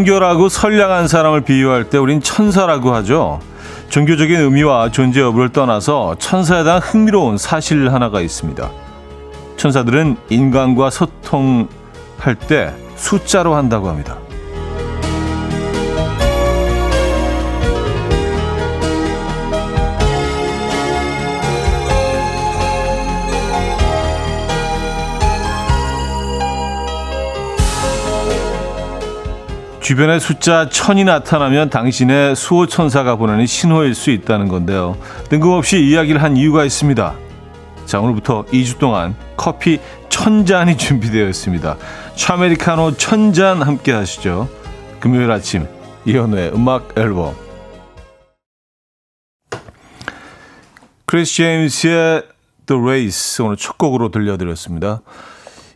[0.00, 3.40] 순결하고 선량한 사람을 비유할 때 우린 천사라고 하죠.
[3.90, 8.70] 종교적인 의미와 존재 여부를 떠나서 천사에 대한 흥미로운 사실 하나가 있습니다.
[9.56, 14.16] 천사들은 인간과 소통할 때 숫자로 한다고 합니다.
[29.90, 34.96] 주변에 숫자 천이 나타나면 당신의 수호천사가 보내는 신호일 수 있다는 건데요.
[35.30, 37.14] 뜬금없이 이야기를 한 이유가 있습니다.
[37.86, 41.76] 자, 오늘부터 2주 동안 커피 천잔이 준비되어 있습니다.
[42.14, 44.48] 차메리카노 천잔 함께 하시죠.
[45.00, 45.66] 금요일 아침
[46.04, 47.34] 이현우의 음악 앨범
[51.04, 52.22] 크리스 제임스의
[52.66, 55.00] The Race 오늘 첫 곡으로 들려드렸습니다.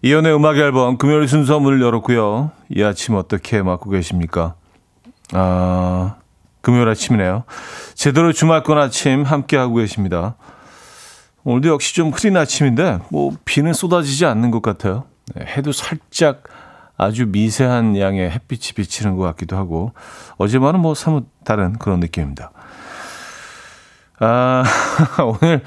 [0.04, 2.50] 이연의 음악 앨범 금요일 순서 문을 열었고요.
[2.68, 4.54] 이 아침 어떻게 맞고 계십니까?
[5.32, 6.16] 아,
[6.60, 7.44] 금요일 아침이네요.
[7.94, 10.36] 제대로 주말권 아침 함께 하고 계십니다.
[11.44, 15.04] 오늘도 역시 좀 흐린 아침인데 뭐 비는 쏟아지지 않는 것 같아요.
[15.34, 16.42] 네, 해도 살짝
[16.98, 19.94] 아주 미세한 양의 햇빛이 비치는 것 같기도 하고
[20.36, 22.50] 어제만은 뭐 사뭇 다른 그런 느낌입니다.
[24.20, 24.64] 아,
[25.40, 25.62] 오늘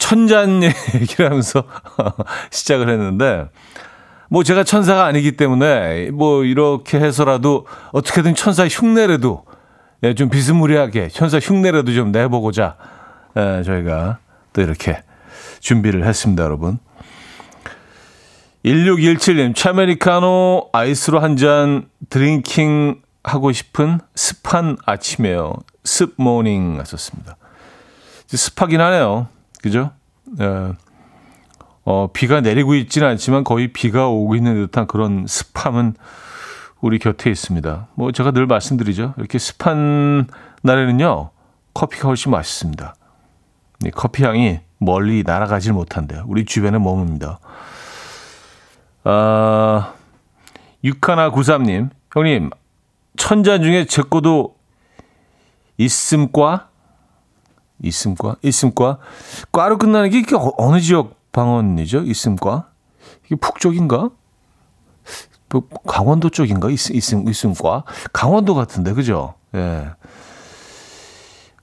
[0.00, 1.62] 천잔 얘기를 하면서
[2.50, 3.46] 시작을 했는데
[4.28, 9.44] 뭐 제가 천사가 아니기 때문에 뭐 이렇게 해서라도 어떻게든 천사 흉내라도
[10.02, 12.76] 예, 좀 비스무리하게 천사 흉내라도 좀 내보고자
[13.36, 14.18] 예, 저희가
[14.52, 15.02] 또 이렇게
[15.60, 16.78] 준비를 했습니다, 여러분.
[18.64, 25.54] 1617님, 차메리카노 아이스로 한 잔 drinking 하고 싶은 습한 아침이에요.
[25.84, 27.36] 습 모닝 하셨습니다.
[28.26, 29.28] 습하긴 하네요.
[29.62, 29.92] 그죠?
[30.40, 30.72] 예.
[31.84, 35.94] 어, 비가 내리고 있지는 않지만 거의 비가 오고 있는 듯한 그런 습함은
[36.80, 37.88] 우리 곁에 있습니다.
[37.94, 39.14] 뭐 제가 늘 말씀드리죠.
[39.18, 40.28] 이렇게 습한
[40.62, 41.30] 날에는요,
[41.74, 42.94] 커피가 훨씬 맛있습니다.
[43.94, 46.24] 커피 향이 멀리 날아가질 못한대요.
[46.26, 47.38] 우리 주변에 머뭅니다.
[49.04, 49.94] 아,
[50.84, 52.50] 6193님, 형님,
[53.16, 54.56] 천잔 중에 제 거도
[55.76, 56.69] 있음과?
[57.82, 58.36] 있음과?
[58.42, 58.98] 있음과?
[59.52, 60.22] 과로 끝나는 게
[60.58, 62.02] 어느 지역 방언이죠.
[62.02, 62.68] 있음과.
[63.26, 64.10] 이게 북쪽인가?
[65.50, 66.70] 뭐 강원도 쪽인가?
[66.70, 67.84] 있, 있음, 있음과.
[68.12, 69.34] 강원도 같은데, 그죠?
[69.54, 69.90] 예.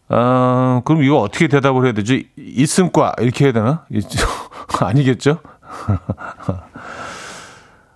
[0.09, 2.29] 아, 그럼 이거 어떻게 대답을 해야 되지?
[2.37, 3.15] 있음과.
[3.19, 3.85] 이렇게 해야 되나?
[4.79, 5.39] 아니겠죠?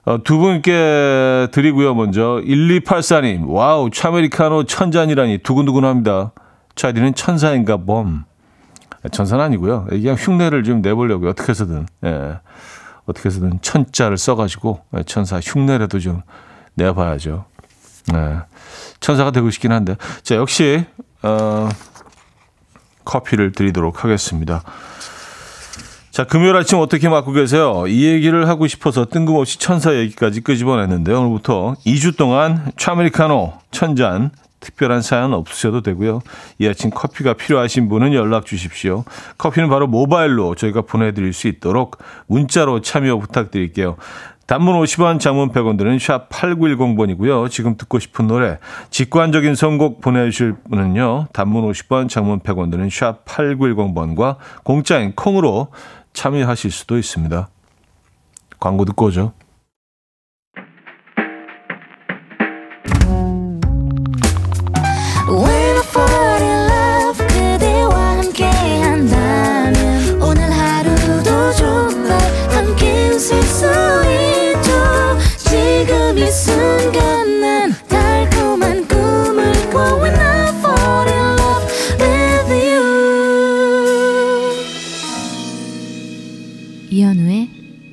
[0.04, 2.42] 어, 두 분께 드리고요, 먼저.
[2.44, 6.32] 1284님, wow, 차메리카노 천잔이라니 두근두근 합니다.
[6.76, 8.26] 차디는 천사인가 봄.
[9.12, 9.86] 천사는 아니고요.
[9.90, 11.32] 그냥 흉내를 좀 내보려고요.
[11.32, 11.88] 어떻게 해서든.
[12.06, 12.40] 예.
[13.06, 16.22] 어떻게 해서든 천자를 써가지고 예, 천사 흉내라도 좀
[16.76, 17.46] 내봐야죠.
[18.14, 18.40] 예.
[19.00, 19.96] 천사가 되고 싶긴 한데.
[20.22, 20.86] 자, 역시,
[21.24, 21.70] 어,
[23.04, 24.62] 커피를 드리도록 하겠습니다.
[26.12, 27.86] 자, 금요일 아침 어떻게 맞고 계세요?
[27.88, 34.32] 이 얘기를 하고 싶어서 뜬금없이 천사 얘기까지 끄집어냈는데 오늘부터 2주 동안 차메리카노 천잔
[34.62, 36.22] 특별한 사연 없으셔도 되고요.
[36.60, 39.04] 이 아침 커피가 필요하신 분은 연락 주십시오.
[39.38, 43.98] 커피는 바로 모바일로 저희가 보내드릴 수 있도록 문자로 참여 부탁드릴게요.
[44.48, 47.50] 단문 50원, 장문 100원 드는 샵 8910번이고요.
[47.50, 51.28] 지금 듣고 싶은 노래, 직관적인 선곡 보내주실 분은요.
[51.32, 55.70] 단문 50원, 장문 100원 드는 샵 8910번과 공짜인 콩으로
[56.12, 57.48] 참여하실 수도 있습니다.
[58.60, 59.32] 광고 듣고 오죠.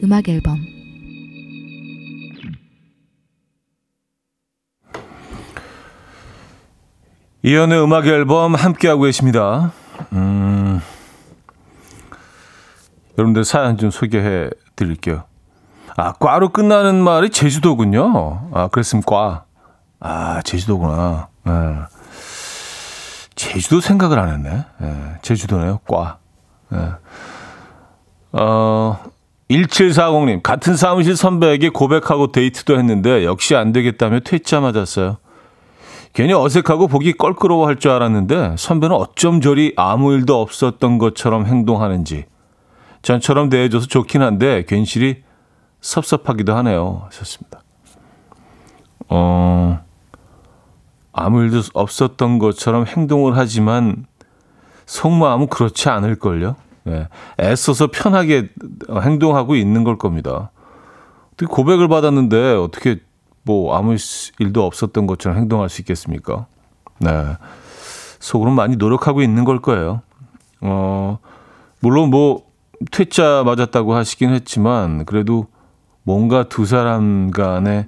[0.08, 0.58] 음악 앨범
[7.42, 9.72] 이연의 음악 앨범 함께하고 계십니다.
[10.12, 10.80] 음,
[13.16, 15.27] 여러분들 사연 좀 소개해 드릴게요.
[15.98, 18.50] 아, 과로 끝나는 말이 제주도군요.
[18.54, 19.46] 아, 그랬으면 과.
[19.98, 21.26] 아, 제주도구나.
[21.44, 21.52] 네.
[23.34, 24.64] 제주도 생각을 안 했네.
[24.78, 25.78] 네, 제주도네요.
[25.88, 26.18] 과.
[26.68, 26.78] 네.
[28.30, 28.96] 어,
[29.50, 35.16] 1740님, 같은 사무실 선배에게 고백하고 데이트도 했는데 역시 안 되겠다며 퇴짜 맞았어요.
[36.12, 42.24] 괜히 어색하고 보기 껄끄러워 할 줄 알았는데 선배는 어쩜 저리 아무 일도 없었던 것처럼 행동하는지
[43.02, 45.22] 전처럼 대해줘서 좋긴 한데 괜시리
[45.80, 47.02] 섭섭하기도 하네요.
[47.06, 47.62] 하셨습니다.
[49.08, 49.80] 어,
[51.12, 54.06] 아무 일도 없었던 것처럼 행동을 하지만
[54.86, 56.56] 속마음은 그렇지 않을걸요.
[56.84, 57.08] 네.
[57.40, 58.50] 애써서 편하게
[58.90, 60.50] 행동하고 있는 걸 겁니다.
[61.32, 63.00] 어떻게 고백을 받았는데 어떻게
[63.42, 63.96] 뭐 아무
[64.38, 66.46] 일도 없었던 것처럼 행동할 수 있겠습니까?
[66.98, 67.36] 네.
[68.18, 70.02] 속으로 많이 노력하고 있는 걸 거예요.
[70.60, 71.18] 어,
[71.80, 72.42] 물론 뭐
[72.90, 75.46] 퇴짜 맞았다고 하시긴 했지만 그래도
[76.02, 77.86] 뭔가 두 사람 간의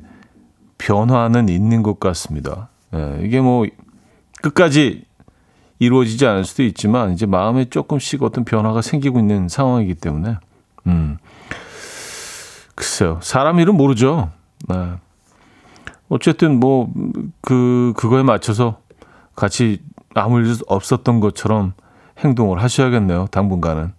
[0.78, 2.68] 변화는 있는 것 같습니다.
[2.94, 3.66] 예, 이게 뭐
[4.42, 5.04] 끝까지
[5.78, 10.36] 이루어지지 않을 수도 있지만 이제 마음에 조금씩 어떤 변화가 생기고 있는 상황이기 때문에
[10.86, 11.18] 음.
[12.74, 13.18] 글쎄요.
[13.22, 14.30] 사람 일은 모르죠.
[14.68, 14.92] 네.
[16.08, 16.88] 어쨌든 뭐
[17.42, 18.80] 그 그거에 맞춰서
[19.34, 19.82] 같이
[20.14, 21.72] 아무 일 없었던 것처럼
[22.18, 23.26] 행동을 하셔야겠네요.
[23.30, 23.92] 당분간은.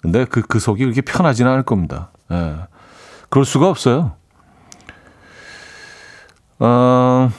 [0.00, 2.10] 근데 그, 그 속이 그렇게 편하지는 않을 겁니다.
[2.30, 2.56] 예.
[3.32, 4.12] 그럴 수가 없어요.
[6.58, 7.30] 어,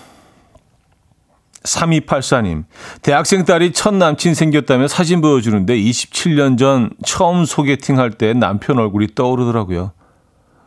[1.64, 2.64] 3284님.
[3.04, 9.10] 대학생 딸이 첫 남친 생겼다며 사진 보여주는데 27년 전 처음 소개팅 할 때 남편 얼굴이
[9.14, 9.92] 떠오르더라고요.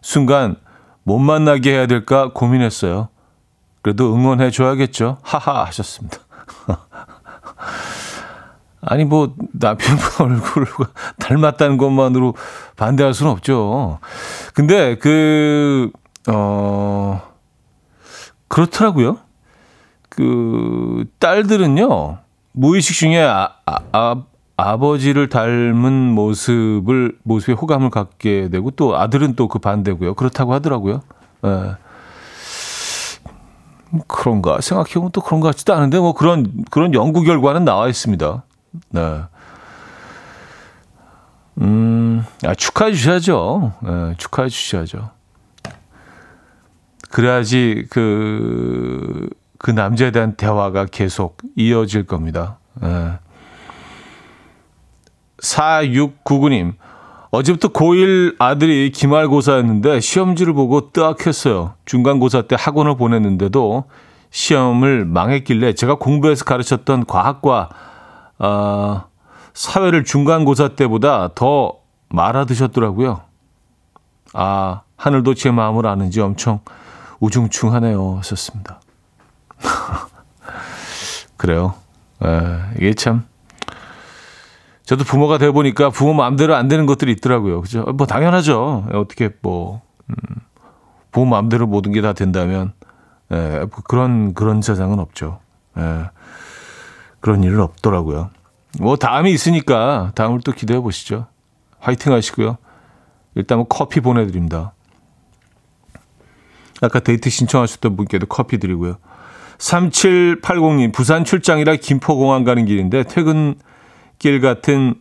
[0.01, 0.55] 순간
[1.03, 3.09] 못 만나게 해야 될까 고민했어요.
[3.83, 5.19] 그래도 응원해 줘야겠죠.
[5.23, 6.19] 하하 하셨습니다.
[8.87, 10.67] 아니 뭐 남편 얼굴을
[11.19, 12.35] 닮았다는 것만으로
[12.77, 13.99] 반대할 수는 없죠.
[14.55, 15.91] 근데 그
[16.29, 17.21] 어
[18.49, 19.19] 그렇더라고요.
[20.09, 22.19] 그 딸들은요
[22.53, 24.23] 무의식 중에 아, 아, 아,
[24.57, 30.15] 아버지를 닮은 모습을 모습에 호감을 갖게 되고 또 아들은 또 그 반대고요.
[30.15, 31.03] 그렇다고 하더라고요.
[31.45, 31.77] 예.
[34.09, 38.43] 그런가 생각해보면 또 그런 것 같지도 않은데 뭐 그런 그런 연구 결과는 나와 있습니다.
[38.91, 39.23] 네.
[41.61, 43.73] 음, 아, 축하해 주셔야죠.
[43.83, 45.11] 네, 축하해 주셔야죠.
[47.11, 49.29] 그래야지 그,
[49.59, 52.59] 그 남자에 대한 대화가 계속 이어질 겁니다.
[52.81, 53.19] 네.
[55.39, 56.75] 4699님,
[57.31, 61.75] 어제부터 고1 아들이 기말고사였는데 시험지를 보고 뜨악했어요.
[61.85, 63.85] 중간고사 때 학원을 보냈는데도
[64.31, 67.69] 시험을 망했길래 제가 공부해서 가르쳤던 과학과
[68.39, 69.05] 어,
[69.55, 71.75] 사회를 중간고사 때보다 더
[72.09, 73.23] 말아드셨더라고요.
[74.35, 76.61] 아, 하늘도 제 마음을 아는지 엄청
[77.21, 78.19] 우중충하네요.
[78.19, 78.81] 하셨습니다.
[81.37, 81.75] 그래요.
[82.25, 82.29] 에,
[82.77, 83.25] 이게 참.
[84.85, 87.61] 저도 부모가 되어 보니까 부모 마음대로 안 되는 것들이 있더라고요.
[87.63, 87.83] 그죠?
[87.95, 88.87] 뭐 당연하죠.
[88.93, 90.15] 어떻게 뭐 음,
[91.11, 92.73] 부모 마음대로 모든 게 다 된다면
[93.33, 95.41] 에, 뭐 그런 그런 세상은 없죠.
[95.77, 96.05] 에.
[97.21, 98.31] 그런 일은 없더라고요.
[98.79, 101.27] 뭐 다음이 있으니까 다음을 또 기대해 보시죠.
[101.79, 102.59] 화이팅 하시고요.
[103.35, 104.73] 일단 뭐 커피 보내드립니다.
[106.81, 108.99] 아까 데이트 신청하셨던 분께도 커피 드리고요.
[109.59, 114.95] 3780님, 부산 출장이라 김포공항 가는 길인데 퇴근길 같은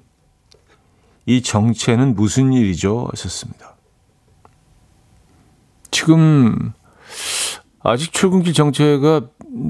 [1.25, 3.07] 이 정체는 무슨 일이죠?
[3.11, 3.75] 하셨습니다.
[5.91, 6.73] 지금
[7.81, 9.21] 아직 출근길 정체가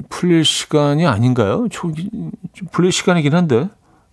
[0.08, 1.66] 풀릴 시간이 아닌가요?
[1.70, 1.94] 좀
[2.72, 3.68] 풀릴 시간이긴 한데.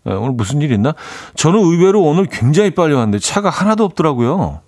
[0.06, 0.94] 네, 오늘 무슨 일 있나?
[1.36, 4.62] 저는 의외로 오늘 굉장히 빨리 왔는데 차가 하나도 없더라고요.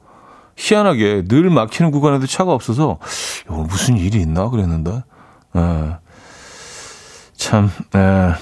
[0.55, 2.99] 희한하게 늘 막히는 구간에도 차가 없어서
[3.49, 5.03] 오늘 무슨 일이 있나 그랬는데.
[5.53, 5.95] 네.
[7.35, 8.33] 참, 네.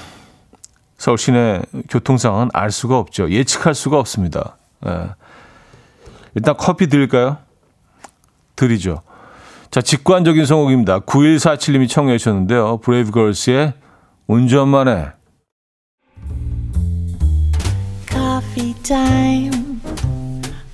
[0.98, 3.29] 서울 시내 교통 상황은 알 수가 없죠.
[3.32, 4.58] 예측할 수가 없습니다.
[4.82, 5.10] 네.
[6.36, 7.38] 일단 커피 드릴까요?
[8.55, 9.01] 드리죠.
[9.73, 10.99] 자, 직관적인 성곡입니다.
[10.99, 12.77] 9147님이 청해 주셨는데요.
[12.77, 13.73] 브레이브걸스의
[14.27, 15.07] 운전만 해.
[18.07, 19.81] Coffee time.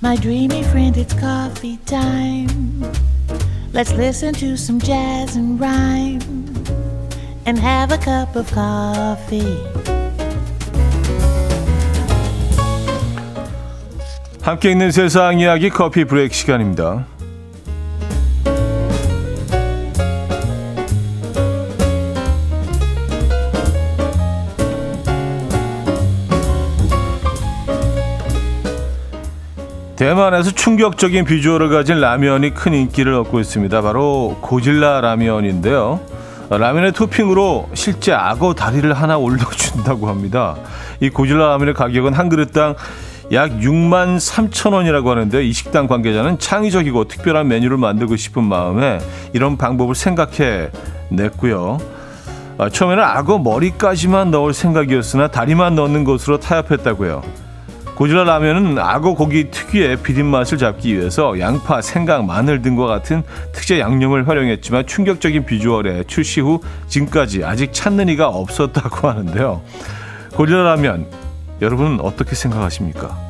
[0.04, 2.84] My dreamy friend, it's coffee time.
[3.72, 6.20] Let's listen to some jazz and rhyme
[7.46, 9.64] and have a cup of coffee.
[14.42, 17.06] 함께 있는 세상 이야기 커피 브레이크 시간입니다.
[30.00, 33.82] 대만에서 충격적인 비주얼을 가진 라면이 큰 인기를 얻고 있습니다.
[33.82, 36.00] 바로 고질라 라면인데요.
[36.48, 40.56] 라면의 토핑으로 실제 악어 다리를 하나 올려준다고 합니다.
[41.00, 42.76] 이 고질라 라면의 가격은 한 그릇당
[43.32, 49.00] 약 6만 3천 원이라고 하는데 이 식당 관계자는 창의적이고 특별한 메뉴를 만들고 싶은 마음에
[49.34, 50.70] 이런 방법을 생각해
[51.10, 51.76] 냈고요.
[52.56, 57.49] 아, 처음에는 악어 머리까지만 넣을 생각이었으나 다리만 넣는 것으로 타협했다고요.
[58.00, 63.78] 고질라 라면은 악어 고기 특유의 비린 맛을 잡기 위해서 양파, 생강, 마늘 등과 같은 특제
[63.78, 69.60] 양념을 활용했지만 충격적인 비주얼에 출시 후 지금까지 아직 찾는 이가 없었다고 하는데요.
[70.32, 71.08] 고질라 라면
[71.60, 73.29] 여러분은 어떻게 생각하십니까?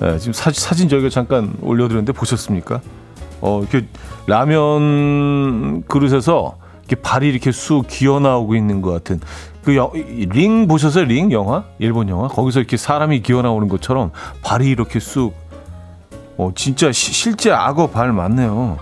[0.00, 2.80] 네, 지금 사, 사진 저희가 잠깐 올려드렸는데 보셨습니까?
[3.42, 3.86] 어, 이렇게
[4.26, 9.20] 라면 그릇에서 이렇게 발이 이렇게 쑥 기어 나오고 있는 것 같은
[9.62, 11.04] 그링 보셨어요?
[11.04, 11.64] 링 영화?
[11.78, 12.28] 일본 영화?
[12.28, 14.10] 거기서 이렇게 사람이 기어 나오는 것처럼
[14.42, 15.34] 발이 이렇게 쑥
[16.38, 18.78] 어, 진짜 시, 실제 악어 발 맞네요.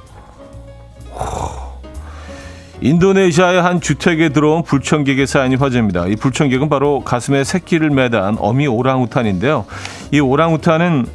[2.81, 6.07] 인도네시아의 한 주택에 들어온 불청객의 사연이 화제입니다.
[6.07, 9.65] 이 불청객은 바로 가슴에 새끼를 매단 어미 오랑우탄인데요.
[10.13, 11.07] 이 오랑우탄은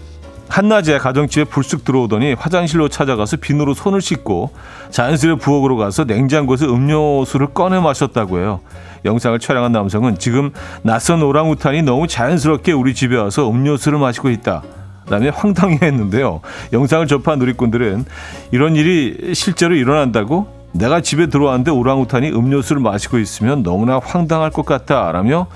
[0.49, 4.51] 한낮에 가정집에 불쑥 들어오더니 화장실로 찾아가서 비누로 손을 씻고
[4.91, 8.59] 자연스레 부엌으로 가서 냉장고에서 음료수를 꺼내 마셨다고 해요.
[9.05, 10.51] 영상을 촬영한 남성은 지금
[10.83, 14.63] 낯선 오랑우탄이 너무 자연스럽게 우리 집에 와서 음료수를 마시고 있다.
[15.09, 16.41] 라며 황당해했는데요.
[16.71, 18.05] 영상을 접한 누리꾼들은
[18.51, 25.11] 이런 일이 실제로 일어난다고 내가 집에 들어왔는데 오랑우탄이 음료수를 마시고 있으면 너무나 황당할 것 같다
[25.11, 25.47] 라며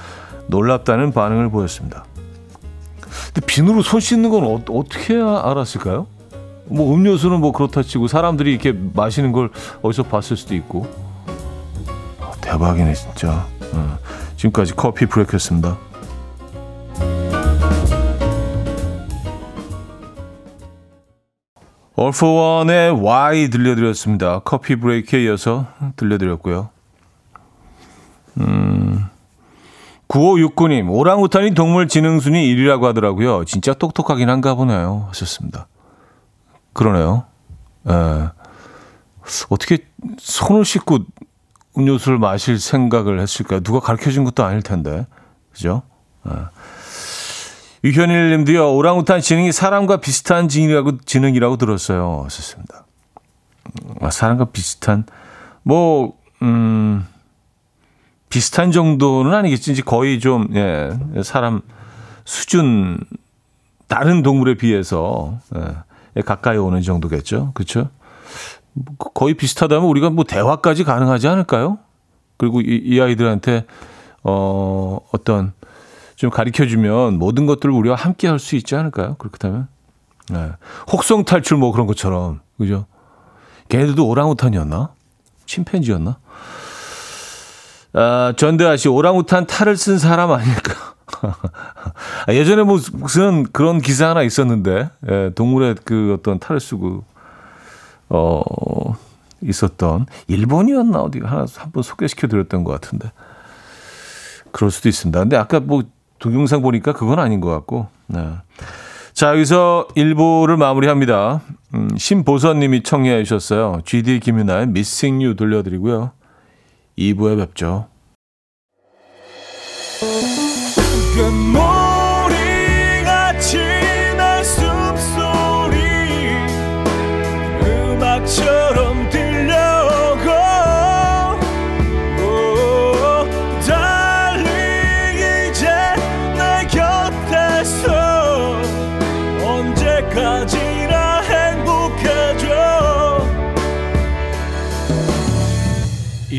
[0.48, 2.06] 놀랍다는 반응을 보였습니다.
[3.34, 6.08] 근데 비누로 손 씻는 건 어, 떻게 알았을까요?
[6.66, 9.50] 뭐 음료수는 뭐 그렇다 치고 사람들이 이렇게 마시는 걸
[9.82, 10.88] 어디서 봤을 수도 있고
[12.20, 13.46] 어, 대박이네 진짜.
[13.74, 13.98] 어,
[14.36, 15.78] 지금까지 커피 브레이크였습니다.
[22.00, 24.40] All for One의 Why 들려드렸습니다.
[24.40, 26.70] 커피 브레이크에 이어서 들려드렸고요.
[28.40, 29.06] 음,
[30.08, 33.46] 9569님, 오랑우탄이 동물 지능순위 1위라고 하더라고요.
[33.46, 35.06] 진짜 똑똑하긴 한가 보네요.
[35.10, 35.68] 하셨습니다.
[36.74, 37.26] 그러네요.
[37.90, 38.30] 에, 예.
[39.50, 39.80] 어떻게
[40.20, 41.00] 손을 씻고
[41.78, 43.62] 음료수를 마실 생각을 했을까요?
[43.62, 45.08] 누가 가르쳐 준 것도 아닐 텐데.
[45.52, 45.82] 그죠?
[46.28, 46.32] 에.
[47.88, 47.90] 예.
[47.90, 52.24] 유현일 님도요, 오랑우탄 지능이 사람과 비슷한 지능이라고, 지능이라고 들었어요.
[52.26, 52.86] 하셨습니다.
[54.02, 55.06] 아, 사람과 비슷한,
[55.64, 57.06] 뭐, 음,
[58.30, 59.72] 비슷한 정도는 아니겠지.
[59.72, 60.92] 이제 거의 좀, 예,
[61.24, 61.62] 사람
[62.26, 63.00] 수준,
[63.88, 67.52] 다른 동물에 비해서, 예, 가까이 오는 정도겠죠.
[67.54, 67.90] 그렇죠?
[69.14, 71.80] 거의 비슷하다면 우리가 뭐 대화까지 가능하지 않을까요?
[72.38, 73.66] 그리고 이, 이 아이들한테,
[74.24, 75.54] 어, 어떤,
[76.18, 79.16] 좀 가르쳐 주면 모든 것들을 우리가 함께 할 수 있지 않을까요?
[79.20, 79.68] 그렇다면.
[80.30, 80.52] 네.
[80.92, 82.42] 혹성 탈출 뭐 그런 것처럼.
[82.58, 82.86] 그죠?
[83.70, 84.90] 걔네들도 오랑우탄이었나?
[85.46, 86.18] 침팬지였나?
[87.94, 90.74] 아, 전대아 씨, 오랑우탄 탈을 쓴 사람 아닐까?
[91.22, 97.04] 아, 예전에 뭐 무슨 그런 기사 하나 있었는데, 예, 동물의 그 어떤 탈을 쓰고,
[98.10, 98.42] 어,
[99.42, 101.00] 있었던, 일본이었나?
[101.00, 103.12] 어디 하나 한번 소개시켜 드렸던 것 같은데.
[104.52, 105.20] 그럴 수도 있습니다.
[105.20, 105.84] 근데 아까 뭐
[106.20, 107.88] 동영상 보니까 그건 아닌 것 같고.
[108.08, 108.20] 네.
[109.14, 111.42] 자, 여기서 1부를 마무리합니다.
[111.74, 113.82] 음, 신보선 님이 청해 주셨어요.
[113.84, 116.12] GD 김윤아의 Missing You 들려드리고요.
[116.98, 117.88] 2부에 뵙죠.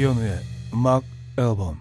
[0.08, 0.38] 이현우의
[0.72, 1.02] 음악
[1.36, 1.76] 앨범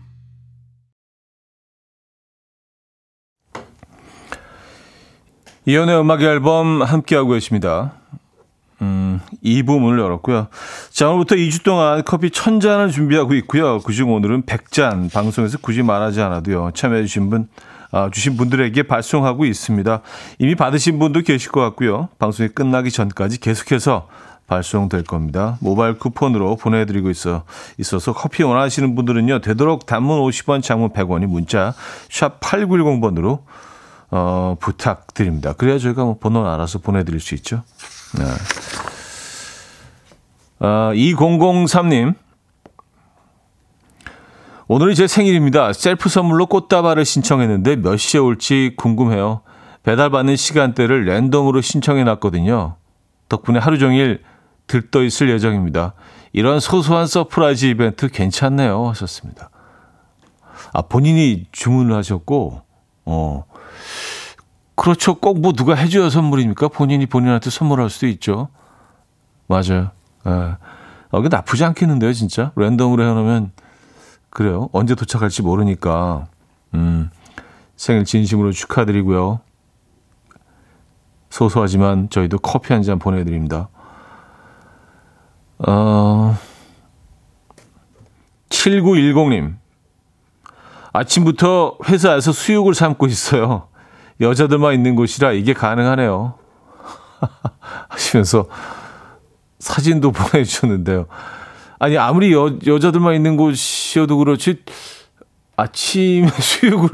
[5.65, 7.93] 이현우의 음악 앨범 함께하고 계십니다.
[8.81, 10.47] 음, 2부 문을 열었고요.
[10.91, 13.79] 자, 오늘부터 2주 동안 커피 1000잔을 준비하고 있고요.
[13.79, 16.71] 그중 오늘은 100잔 방송에서 굳이 말하지 않아도요.
[16.73, 17.47] 참여해 주신 분
[17.91, 20.01] 아, 주신 분들에게 발송하고 있습니다.
[20.39, 22.09] 이미 받으신 분도 계실 것 같고요.
[22.19, 24.09] 방송이 끝나기 전까지 계속해서
[24.47, 25.57] 발송될 겁니다.
[25.59, 27.43] 모바일 쿠폰으로 보내드리고 있어
[27.77, 31.73] 있어서 커피 원하시는 분들은요 되도록 단문 50원, 장문 100원이 문자
[32.09, 33.41] 샵 #8910번으로
[34.09, 35.53] 어, 부탁드립니다.
[35.53, 37.63] 그래야 저희가 뭐 번호 알아서 보내드릴 수 있죠.
[38.17, 38.23] 네.
[40.59, 42.15] 아, 2003님.
[44.69, 45.71] 오늘이 제 생일입니다.
[45.73, 49.41] 셀프 선물로 꽃다발을 신청했는데 몇 시에 올지 궁금해요.
[49.83, 52.75] 배달받는 시간대를 랜덤으로 신청해 놨거든요.
[53.29, 54.23] 덕분에 하루 종일
[54.67, 55.93] 들떠 있을 예정입니다.
[56.33, 58.87] 이런 소소한 surprise 이벤트 괜찮네요.
[58.89, 59.49] 하셨습니다.
[60.73, 62.61] 아, 본인이 주문을 하셨고,
[63.05, 63.45] 어,
[64.75, 65.15] 그렇죠.
[65.15, 66.67] 꼭 뭐 누가 해줘야 선물입니까?
[66.67, 68.49] 본인이 본인한테 선물할 수도 있죠.
[69.47, 69.91] 맞아요.
[70.27, 70.29] 예.
[70.29, 72.51] 어, 이게 나쁘지 않겠는데요, 진짜?
[72.55, 73.51] 랜덤으로 해놓으면,
[74.29, 74.69] 그래요.
[74.73, 76.27] 언제 도착할지 모르니까.
[76.73, 77.09] 음,
[77.77, 79.39] 생일 진심으로 축하드리고요.
[81.29, 83.69] 소소하지만 저희도 커피 한 잔 보내드립니다.
[85.59, 86.37] 어,
[88.49, 89.55] 7910님.
[90.93, 93.67] 아침부터 회사에서 수육을 삶고 있어요.
[94.19, 96.35] 여자들만 있는 곳이라 이게 가능하네요.
[97.89, 98.47] 하시면서
[99.59, 101.07] 사진도 보내주셨는데요.
[101.79, 104.63] 아니, 아무리 여, 여자들만 있는 곳이어도 그렇지,
[105.55, 106.89] 아침에 수육을,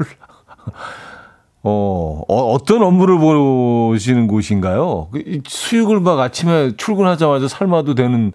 [1.62, 5.08] 어, 어, 어떤 업무를 보시는 곳인가요?
[5.10, 8.32] 그 수육을 막 아침에 출근하자마자 삶아도 되는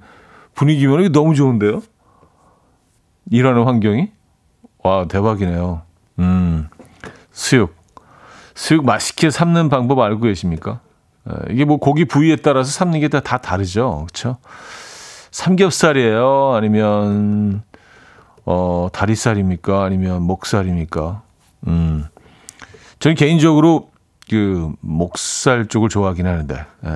[0.56, 1.82] 분위기면 이게 너무 좋은데요?
[3.32, 4.12] 일하는 환경이?
[4.84, 5.82] 와, 대박이네요.
[6.20, 6.70] 음,
[7.32, 7.75] 수육.
[8.56, 10.82] 수육 맛있게 삶는 방법 알고 계십니까?
[11.50, 14.06] 이게 뭐 고기 부위에 따라서 삶는 게 다 다르죠.
[14.08, 14.38] 그렇죠?
[15.32, 16.53] 삼겹살이에요?
[16.56, 17.63] 아니면
[18.46, 19.84] 어, 다리살입니까?
[19.84, 21.22] 아니면 목살입니까?
[21.68, 22.06] 음.
[23.00, 23.91] 저는 개인적으로
[24.29, 26.65] 그 목살 쪽을 좋아하긴 하는데.
[26.86, 26.89] 예.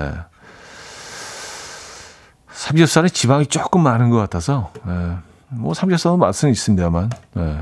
[2.54, 5.16] 삼겹살에 지방이 조금 많은 것 같아서 예.
[5.50, 7.58] 뭐 삼겹살은 맛은 있습니다만 예.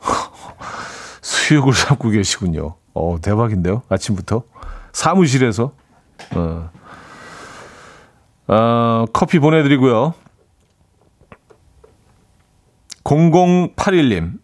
[1.22, 2.76] 수육을 삶고 계시군요.
[2.94, 3.82] 어 대박인데요.
[3.88, 4.42] 아침부터
[4.92, 5.72] 사무실에서
[6.34, 6.70] 어.
[8.48, 10.14] 어, 커피 보내드리고요.
[13.04, 14.38] 0081님.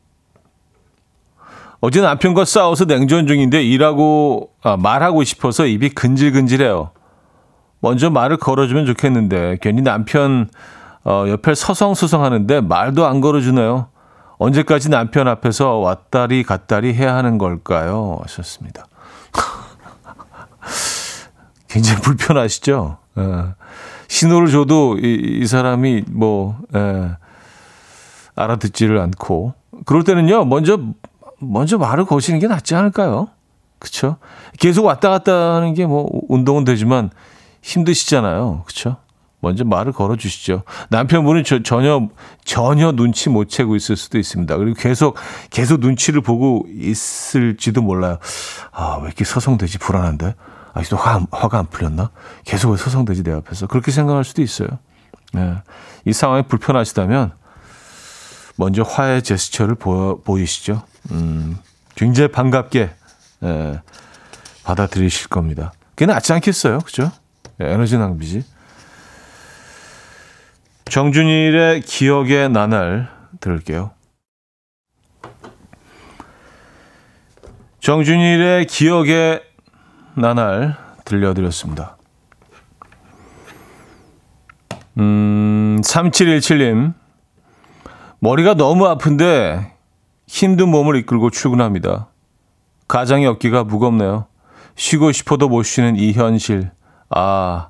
[1.81, 6.94] 어제 남편과 싸워서 냉전 중인데 일하고, 아, 말하고 싶어서 입이 근질근질해요.
[7.85, 10.49] 먼저 말을 걸어주면 좋겠는데, 괜히 남편,
[11.05, 13.89] 어, 옆에 서성서성 하는데 말도 안 걸어주네요.
[14.39, 18.21] 언제까지 남편 앞에서 왔다리 갔다리 해야 하는 걸까요?
[18.23, 18.87] 하셨습니다.
[21.69, 22.97] 굉장히 불편하시죠?
[23.19, 23.45] 예.
[24.09, 27.11] 신호를 줘도 이, 이 사람이 뭐, 예,
[28.35, 29.53] 알아듣지를 않고.
[29.85, 30.81] 그럴 때는요, 먼저,
[31.39, 33.29] 먼저 말을 거시는 게 낫지 않을까요?
[33.79, 34.17] 그쵸?
[34.59, 37.11] 계속 왔다 갔다 하는 게 뭐, 운동은 되지만
[37.65, 38.63] 힘드시잖아요.
[38.67, 38.99] 그쵸?
[39.41, 40.63] 먼저 말을 걸어 주시죠.
[40.91, 42.09] 남편분은 저, 전혀,
[42.45, 44.57] 전혀 눈치 못 채고 있을 수도 있습니다.
[44.57, 45.17] 그리고 계속,
[45.51, 48.19] 계속 눈치를 보고 있을지도 몰라요.
[48.73, 49.79] 아, 왜 이렇게 서성되지?
[49.79, 50.35] 불안한데?
[50.73, 52.11] 아직도 화, 화가 안 풀렸나?
[52.45, 53.67] 계속 왜 서성되지 내 앞에서?
[53.67, 54.69] 그렇게 생각할 수도 있어요.
[55.33, 55.55] 네.
[56.07, 57.33] 이 상황이 불편하시다면
[58.57, 60.83] 먼저 화해 제스처를 보, 보이시죠.
[61.11, 61.59] 음,
[61.95, 62.91] 굉장히 반갑게
[63.43, 63.81] 예,
[64.65, 65.73] 받아들이실 겁니다.
[65.91, 67.11] 그게 낫지 않겠어요, 그죠?
[67.61, 68.45] 예, 에너지 낭비지.
[70.87, 73.09] 정준일의 기억의 나날
[73.41, 73.91] 들을게요.
[77.81, 79.43] 정준일의 기억의
[80.15, 81.97] 나날 들려드렸습니다.
[84.99, 86.95] 음, 3717님.
[88.21, 89.75] 머리가 너무 아픈데
[90.27, 92.09] 힘든 몸을 이끌고 출근합니다.
[92.89, 94.27] 가장의 어깨가 무겁네요.
[94.77, 96.71] 쉬고 싶어도 못 쉬는 이 현실.
[97.15, 97.69] 아,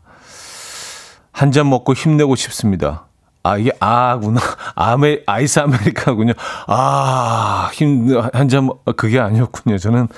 [1.33, 3.07] 한 잔 먹고 힘내고 싶습니다.
[3.43, 4.41] 아, 이게 아구나.
[4.75, 6.33] 아메, 아이스 아메리카군요.
[6.67, 9.77] 아, 힘, 한 잔, 그게 아니었군요.
[9.79, 10.09] 저는,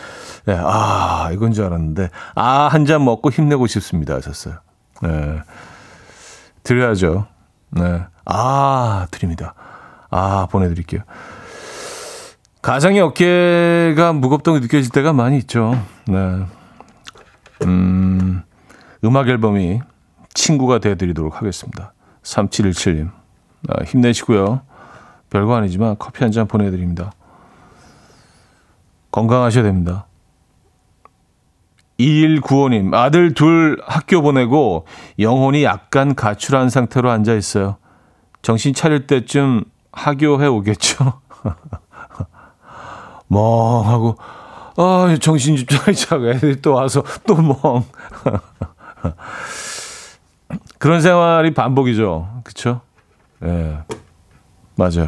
[0.45, 2.11] 네, 아, 이건 줄 알았는데.
[2.37, 4.15] 아, 한 잔 먹고 힘내고 싶습니다.
[4.15, 4.55] 하셨어요.
[5.03, 5.41] 네.
[6.62, 7.27] 드려야죠.
[7.71, 8.05] 네.
[8.27, 9.55] 아, 드립니다.
[10.11, 11.01] 아, 보내드릴게요.
[12.62, 15.81] 가장의 어깨가 무겁다고 느껴질 때가 많이 있죠.
[16.07, 16.45] 네.
[17.65, 18.43] 음,
[19.05, 19.81] 음악 앨범이
[20.35, 21.93] 친구가 되어드리도록 하겠습니다.
[22.23, 23.11] 3717님.
[23.69, 24.61] 아, 힘내시고요.
[25.31, 27.13] 별거 아니지만 커피 한 잔 보내드립니다.
[29.11, 30.07] 건강하셔야 됩니다.
[31.99, 34.85] 2195님, 아들 둘 학교 보내고
[35.19, 37.79] 영혼이 약간 가출한 상태로 앉아 있어요.
[38.43, 41.23] 정신 차릴 때쯤 하교해 오겠죠?
[43.29, 44.17] 멍하고,
[44.77, 47.85] 아, 정신 좀 차리자고 애들이 또 와서 또 멍.
[50.79, 52.40] 그런 생활이 반복이죠.
[52.45, 52.81] 그쵸?
[53.45, 53.47] 예.
[53.47, 53.79] 네,
[54.77, 55.07] 맞아요.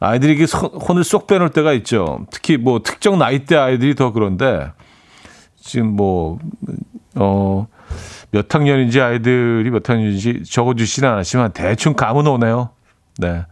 [0.00, 0.46] 아이들이 이게
[0.88, 2.26] 혼을 쏙 빼놓을 때가 있죠.
[2.30, 4.72] 특히 뭐 특정 나이대 아이들이 더 그런데
[5.60, 6.38] 지금 뭐,
[7.14, 7.68] 어,
[8.32, 12.70] 몇 학년인지 아이들이 몇 학년인지 적어주시는 않았지만 대충 감은 오네요.
[13.18, 13.44] 네.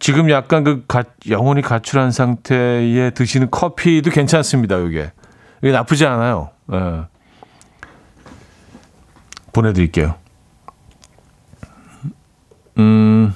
[0.00, 5.12] 지금 약간 그 가, 영혼이 가출한 상태에 드시는 커피도 괜찮습니다, 이게.
[5.62, 6.50] 이게 나쁘지 않아요.
[6.66, 7.02] 네.
[9.52, 10.14] 보내드릴게요.
[12.78, 13.34] 음,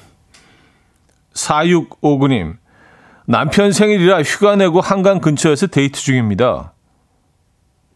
[1.34, 2.56] 4659님.
[3.26, 6.72] 남편 생일이라 휴가 내고 한강 근처에서 데이트 중입니다.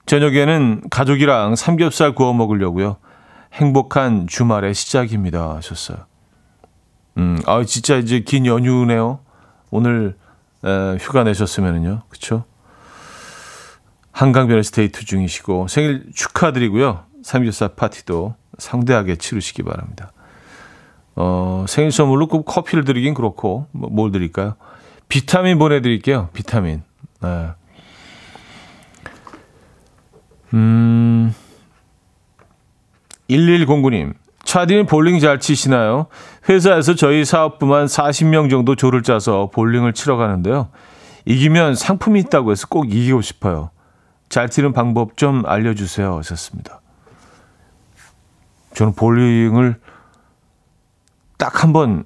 [0.07, 2.97] 저녁에는 가족이랑 삼겹살 구워 먹으려고요.
[3.53, 5.55] 행복한 주말의 시작입니다.
[5.57, 5.99] 하셨어요.
[7.19, 9.21] 음, 아, 진짜 이제 긴 연휴네요.
[9.71, 10.17] 오늘
[10.65, 12.03] 에, 휴가 내셨으면은요.
[12.09, 12.45] 그쵸?
[14.13, 17.05] 한강변에 stay 중이시고 생일 축하드리고요.
[17.31, 20.11] 삼겹살 파티도 성대하게 치르시기 바랍니다.
[21.15, 24.57] 어, 생일 선물로 꼭 커피를 드리긴 그렇고 뭐, 뭘 드릴까요?
[25.09, 26.31] 비타민 보내드릴게요.
[26.33, 26.83] 비타민.
[27.23, 27.51] 네.
[30.55, 31.33] 음,
[33.29, 34.15] 1109님.
[34.43, 36.07] 차디는 볼링 잘 치시나요?
[36.49, 40.71] 회사에서 저희 사업부만 40명 정도 조를 짜서 볼링을 치러 가는데요.
[41.27, 43.71] 이기면 상품이 있다고 해서 꼭 이기고 싶어요.
[44.29, 46.17] 잘 치는 방법 좀 알려주세요.
[46.19, 46.81] 하셨습니다.
[48.75, 49.77] 저는 볼링을
[51.37, 52.05] 딱 한 번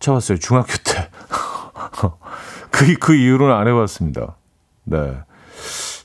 [0.00, 0.38] 쳐봤어요.
[0.38, 1.08] 중학교 때.
[2.70, 4.36] 그, 그 이후로는 안 해봤습니다.
[4.84, 5.14] 네.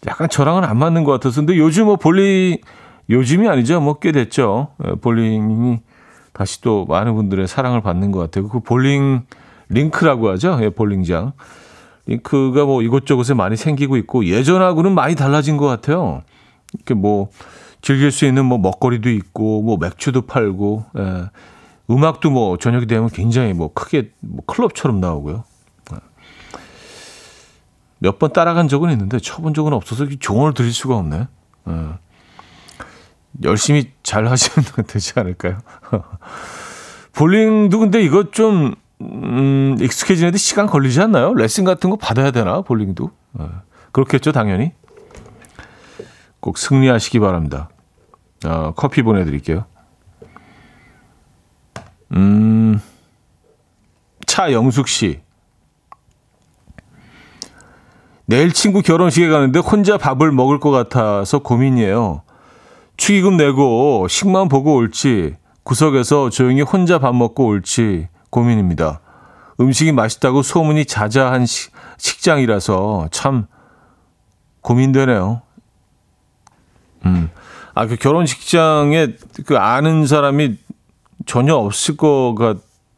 [0.08, 1.42] 약간 저랑은 안 맞는 것 같아서.
[1.42, 2.58] 근데 요즘 뭐 볼링,
[3.10, 3.82] 요즘이 아니죠.
[3.82, 4.70] 뭐 꽤 됐죠.
[4.86, 5.80] 예, 볼링이
[6.32, 8.48] 다시 또 많은 분들의 사랑을 받는 것 같아요.
[8.48, 9.26] 그 볼링
[9.70, 10.60] 링크라고 하죠.
[10.62, 11.34] 예, 볼링장.
[12.06, 16.24] 링크가 뭐 이곳저곳에 많이 생기고 있고 예전하고는 많이 달라진 것 같아요.
[16.74, 17.30] 이렇게 뭐
[17.82, 21.30] 즐길 수 있는 뭐 먹거리도 있고 뭐 맥주도 팔고 예.
[21.90, 25.44] 음악도 뭐 저녁이 되면 굉장히 뭐 크게 뭐 클럽처럼 나오고요.
[25.94, 25.98] 예.
[28.00, 31.28] 몇번 따라간 적은 있는데 쳐본 적은 없어서 조언을 드릴 수가 없네.
[31.70, 31.74] 예.
[33.44, 35.60] 열심히 잘 하시면 되지 않을까요?
[37.14, 41.34] 볼링도 근데 이거 좀 음, 익숙해지는데 시간 걸리지 않나요?
[41.34, 42.62] 레슨 같은 거 받아야 되나?
[42.62, 43.12] 볼링도.
[43.34, 43.46] 네.
[43.92, 44.74] 그렇겠죠, 당연히.
[46.40, 47.70] 꼭 승리하시기 바랍니다.
[48.46, 49.66] 어, 커피 보내드릴게요.
[52.14, 52.82] 음,
[54.26, 55.22] 차영숙 씨.
[58.26, 62.22] 내일 친구 결혼식에 가는데 혼자 밥을 먹을 것 같아서 고민이에요.
[62.96, 69.02] 축의금 내고 식만 보고 올지, 구석에서 조용히 혼자 밥 먹고 올지, 고민입니다.
[69.60, 73.48] 음식이 맛있다고 소문이 자자한 시, 식장이라서 참
[74.62, 75.42] 고민되네요.
[77.06, 77.30] 음.
[77.74, 80.58] 아, 그 결혼식장에 그 아는 사람이
[81.26, 82.36] 전혀 없을 것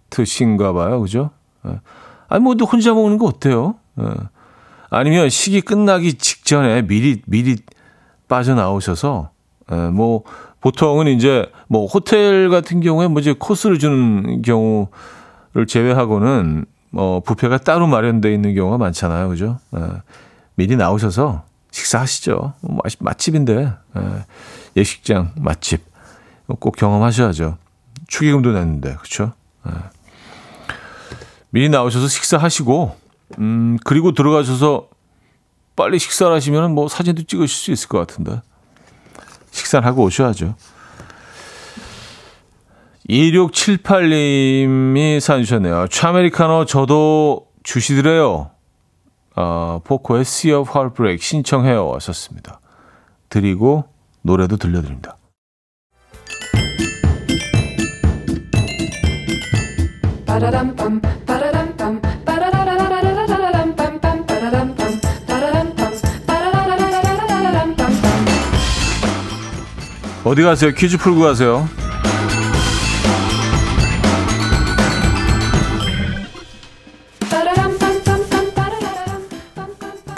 [0.10, 1.02] 같으신가 봐요.
[1.02, 1.32] 그죠?
[1.68, 1.80] 예.
[2.28, 3.76] 아니, 뭐, 혼자 먹는 거 어때요?
[4.00, 4.06] 예.
[4.90, 7.58] 아니면 식이 끝나기 직전에 미리, 미리
[8.28, 9.30] 빠져나오셔서,
[9.72, 10.24] 예, 뭐,
[10.62, 14.90] 보통은 이제 뭐 호텔 같은 경우에 뭐 이제 코스를 주는 경우
[15.54, 19.28] 를 제외하고는 뭐 부페가 따로 마련되어 있는 경우가 많잖아요.
[19.28, 19.60] 그죠?
[19.76, 19.82] 예.
[20.56, 22.54] 미리 나오셔서 식사하시죠.
[22.62, 24.26] 뭐 맛, 맛집인데 예.
[24.76, 25.82] 예식장 맛집
[26.60, 27.58] 꼭 경험하셔야죠.
[28.08, 29.34] 축의금도 냈는데 그렇죠?
[29.68, 29.72] 예.
[31.50, 32.96] 미리 나오셔서 식사하시고
[33.40, 34.90] 음 그리고 들어가셔서
[35.76, 38.42] 빨리 식사를 하시면 뭐 사진도 찍으실 수 있을 것 같은데
[39.52, 40.56] 식사를 하고 오셔야죠.
[43.10, 45.88] 2678님이 사연 주셨네요.
[45.90, 48.51] 차메리카노 저도 주시드래요.
[49.36, 51.88] 어, 포코의 Sea of Heartbreak 신청해요.
[51.88, 52.60] 왔었습니다.
[53.30, 53.86] 드리고
[54.22, 55.18] 노래도 들려드립니다.
[70.24, 70.72] 어디 가세요?
[70.72, 71.68] 퀴즈 풀고 가세요.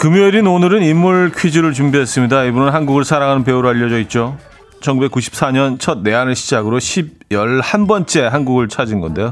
[0.04, 2.44] 금요일인 오늘은 인물 퀴즈를 준비했습니다.
[2.44, 4.38] 이분은 한국을 사랑하는 배우로 알려져 있죠.
[4.82, 9.32] 1994년 첫 내한을 시작으로 10, 11번째 한국을 찾은 건데요.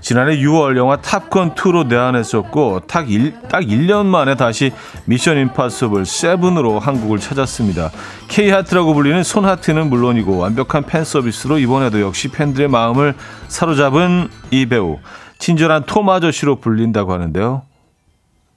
[0.00, 4.70] 지난해 6월 영화 탑건2로 내한했었고 딱, 1, 딱 1년 만에 다시
[5.06, 7.90] 미션 임파서블 7으로 한국을 찾았습니다.
[8.28, 13.14] K하트라고 불리는 손하트는 물론이고 완벽한 팬 서비스로 이번에도 역시 팬들의 마음을
[13.48, 15.00] 사로잡은 이 배우.
[15.40, 17.62] 친절한 톰 아저씨로 불린다고 하는데요.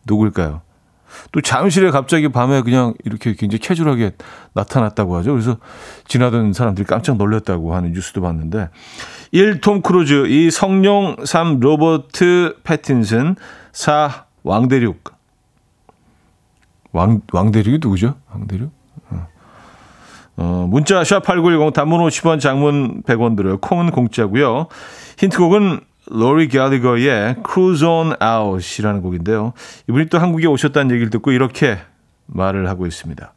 [0.05, 0.66] 누굴까요?
[1.31, 4.11] 또 잠실에 갑자기 밤에 그냥 이렇게 굉장히 캐주얼하게
[4.53, 5.31] 나타났다고 하죠.
[5.31, 5.57] 그래서
[6.07, 8.69] 지나던 사람들이 깜짝 놀랐다고 하는 뉴스도 봤는데
[9.31, 9.61] 1.
[9.61, 10.51] 톰 크루즈, 2.
[10.51, 11.59] 성룡, 3.
[11.59, 13.35] 로버트 패틴슨,
[13.71, 14.25] 4.
[14.43, 15.03] 왕대륙.
[16.93, 18.15] 왕, 왕대륙이 누구죠?
[18.31, 18.71] 왕대륙?
[19.09, 19.27] 어.
[20.37, 23.57] 어, 문자 샵8910 단문 50원 장문 100원 들어요.
[23.57, 24.67] 콩은 공짜고요.
[25.19, 29.53] 힌트곡은 로리 갤리거의 Cruise on Out이라는 곡인데요.
[29.89, 31.79] 이분이 또 한국에 오셨다는 얘기를 듣고 이렇게
[32.27, 33.33] 말을 하고 있습니다.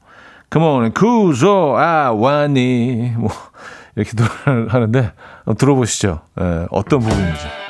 [0.52, 3.14] Come on, cruise 와니.
[3.16, 3.30] 뭐,
[3.96, 5.12] 이렇게 노래를 하는데,
[5.58, 6.20] 들어보시죠.
[6.40, 7.69] 예, 어떤 부분인지.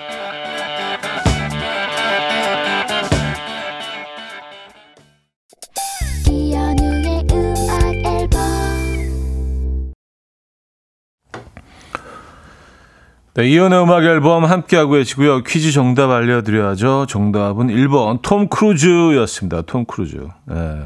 [13.35, 15.45] 네, 이현우의 음악 앨범 함께하고 계시고요.
[15.45, 17.07] 퀴즈 정답 알려드려야죠.
[17.09, 19.63] 정답은 1번 톰 크루즈였습니다.
[19.63, 20.27] 톰 크루즈.
[20.47, 20.83] 네.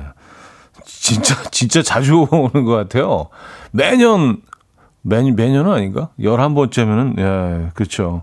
[0.84, 3.28] 진짜, 진짜 자주 오는 것 같아요.
[3.72, 4.38] 매년,
[5.00, 6.10] 매, 매년은 아닌가?
[6.20, 8.22] 11번째면은, 예, 그렇죠.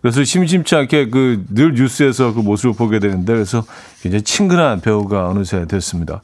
[0.00, 3.64] 그래서 심심치 않게 그 늘 뉴스에서 그 모습을 보게 되는데 그래서
[4.00, 6.22] 굉장히 친근한 배우가 어느새 됐습니다.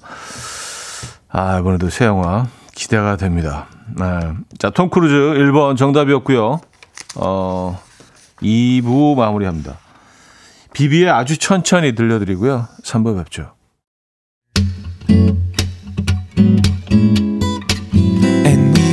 [1.28, 3.66] 아, 이번에도 새 영화 기대가 됩니다.
[3.98, 4.04] 네.
[4.58, 6.60] 자, 톰 크루즈 1번 정답이었고요.
[7.16, 7.80] 어,
[8.40, 9.78] 2부 마무리합니다.
[10.72, 12.68] 비비의 아주 천천히 들려드리고요.
[12.82, 13.54] 3부 뵙죠.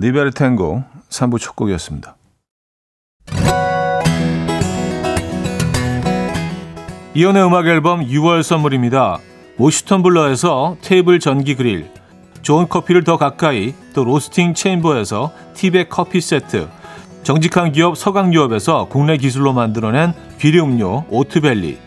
[0.00, 2.16] 리베르 탱고 3부 첫 곡이었습니다.
[7.12, 9.18] 이연의 음악 앨범 6월 선물입니다.
[9.58, 11.90] 모슈턴 블러에서 테이블 전기 그릴,
[12.40, 16.68] 좋은 커피를 더 가까이, 또 로스팅 체인버에서 티백 커피 세트,
[17.22, 21.78] 정직한 기업 서강유업에서 국내 기술로 만들어낸 귀리 음료 오트벨리,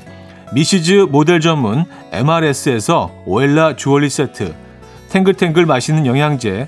[0.53, 4.53] 미시즈 모델 전문 MRS에서 오엘라 주얼리 세트,
[5.09, 6.67] 탱글탱글 맛있는 영양제,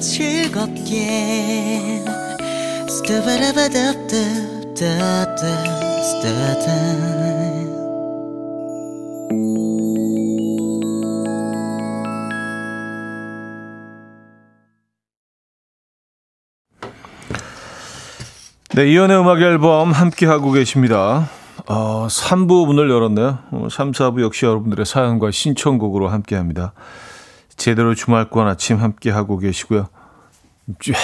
[0.00, 1.88] 즐겁게
[18.74, 21.28] 네, 이연의 음악 앨범 함께 하고 계십니다.
[21.66, 23.38] 어, 3부 문을 열었네요.
[23.50, 26.74] 3, 어, 4부 역시 여러분들의 사연과 신청곡으로 함께 합니다.
[27.58, 29.88] 제대로 주말권 아침 함께 하고 계시고요.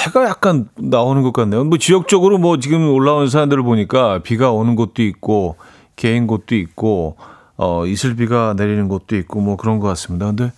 [0.07, 1.65] 해가 약간 나오는 것 같네요.
[1.65, 5.57] 뭐 지역적으로 뭐 지금 올라온 사람들을 보니까 비가 오는 곳도 있고
[5.97, 7.17] 개인 곳도 있고
[7.57, 10.27] 어 이슬비가 내리는 곳도 있고 뭐 그런 것 같습니다.
[10.27, 10.53] 근데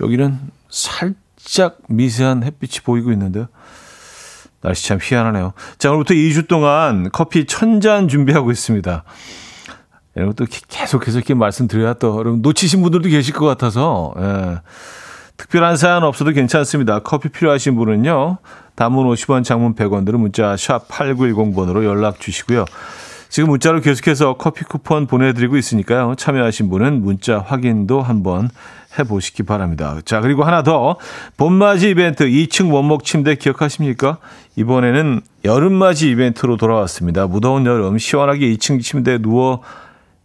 [0.00, 3.48] 여기는 살짝 미세한 햇빛이 보이고 있는데요.
[4.60, 5.52] 날씨 참 희한하네요.
[5.78, 9.04] 자, 오늘부터 2주 동안 커피 천잔 준비하고 있습니다.
[10.16, 14.60] 이런 것도 계속해서 이렇게 말씀드려야 또 여러분 놓치신 분들도 계실 것 같아서 예.
[15.36, 17.00] 특별한 사연 없어도 괜찮습니다.
[17.00, 18.38] 커피 필요하신 분은요.
[18.76, 22.64] 단문 50원, 장문 100원 들은 문자 샵 8910번으로 연락 주시고요.
[23.28, 26.14] 지금 문자로 계속해서 커피 쿠폰 보내드리고 있으니까요.
[26.16, 28.48] 참여하신 분은 문자 확인도 한번
[28.96, 29.98] 해보시기 바랍니다.
[30.04, 30.96] 자, 그리고 하나 더.
[31.36, 34.18] 봄맞이 이벤트 2층 원목 침대 기억하십니까?
[34.54, 37.26] 이번에는 여름맞이 이벤트로 돌아왔습니다.
[37.26, 39.62] 무더운 여름 시원하게 2층 침대에 누워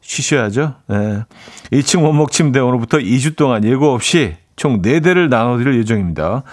[0.01, 0.75] 쉬셔야죠.
[0.87, 1.23] 네.
[1.71, 6.43] 2층 원목 침대 오늘부터 2주 동안 예고 없이 총 4대를 나눠드릴 예정입니다.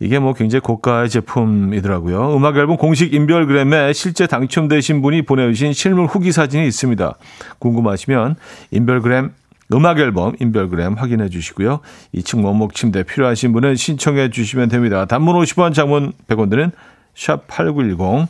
[0.00, 2.34] 이게 뭐 굉장히 고가의 제품이더라고요.
[2.34, 7.14] 음악 앨범 공식 인별그램에 실제 당첨되신 분이 보내주신 실물 후기 사진이 있습니다.
[7.58, 8.36] 궁금하시면
[8.70, 9.32] 인별그램
[9.72, 11.80] 음악 앨범 인별그램 확인해 주시고요.
[12.14, 15.04] 2층 원목 침대 필요하신 분은 신청해 주시면 됩니다.
[15.04, 16.72] 단문 50원, 장문 100원 드는
[17.14, 18.28] 샵8910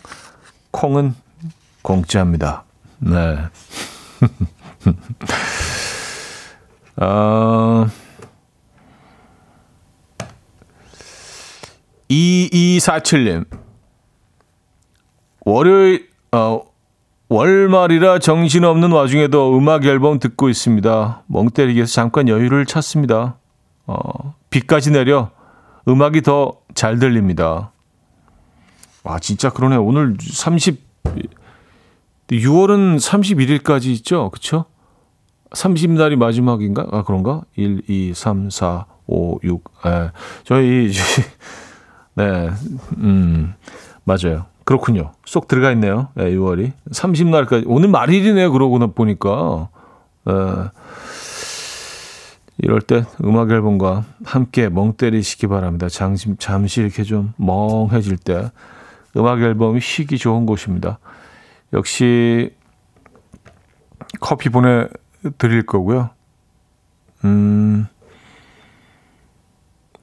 [0.72, 1.14] 콩은
[1.82, 2.64] 공짜입니다.
[2.98, 3.38] 네.
[6.96, 7.86] 어,
[12.10, 13.46] 2247님.
[15.44, 16.60] 월요일, 어,
[17.28, 21.24] 월말이라 정신없는 와중에도 음악 앨범 듣고 있습니다.
[21.26, 23.38] 멍 때리기 위해서 잠깐 여유를 찾습니다.
[23.86, 25.30] 어, 비까지 내려
[25.88, 27.72] 음악이 더 잘 들립니다.
[29.02, 29.76] 와, 진짜 그러네.
[29.76, 30.78] 오늘 30,
[32.28, 34.30] 6월은 31일까지 있죠?
[34.30, 34.66] 그쵸?
[35.50, 36.86] 30날이 마지막인가?
[36.92, 37.42] 아, 그런가?
[37.56, 39.64] 1, 2, 3, 4, 5, 6.
[39.86, 40.10] 에,
[40.44, 40.90] 저희,
[42.16, 42.50] 네,
[42.98, 43.54] 음,
[44.04, 44.46] 맞아요.
[44.64, 45.12] 그렇군요.
[45.24, 46.08] 쏙 들어가 있네요.
[46.14, 46.72] 네, 6월이.
[46.90, 47.64] 30날까지.
[47.66, 48.50] 오늘 말일이네요.
[48.50, 49.68] 그러고 보니까.
[50.28, 50.32] 에,
[52.58, 55.88] 이럴 때 음악 앨범과 함께 멍 때리시기 바랍니다.
[55.88, 58.50] 잠시, 잠시 이렇게 좀 멍해질 때
[59.16, 60.98] 음악 앨범이 쉬기 좋은 곳입니다.
[61.72, 62.54] 역시
[64.20, 66.10] 커피 보내드릴 거고요.
[67.24, 67.86] 음,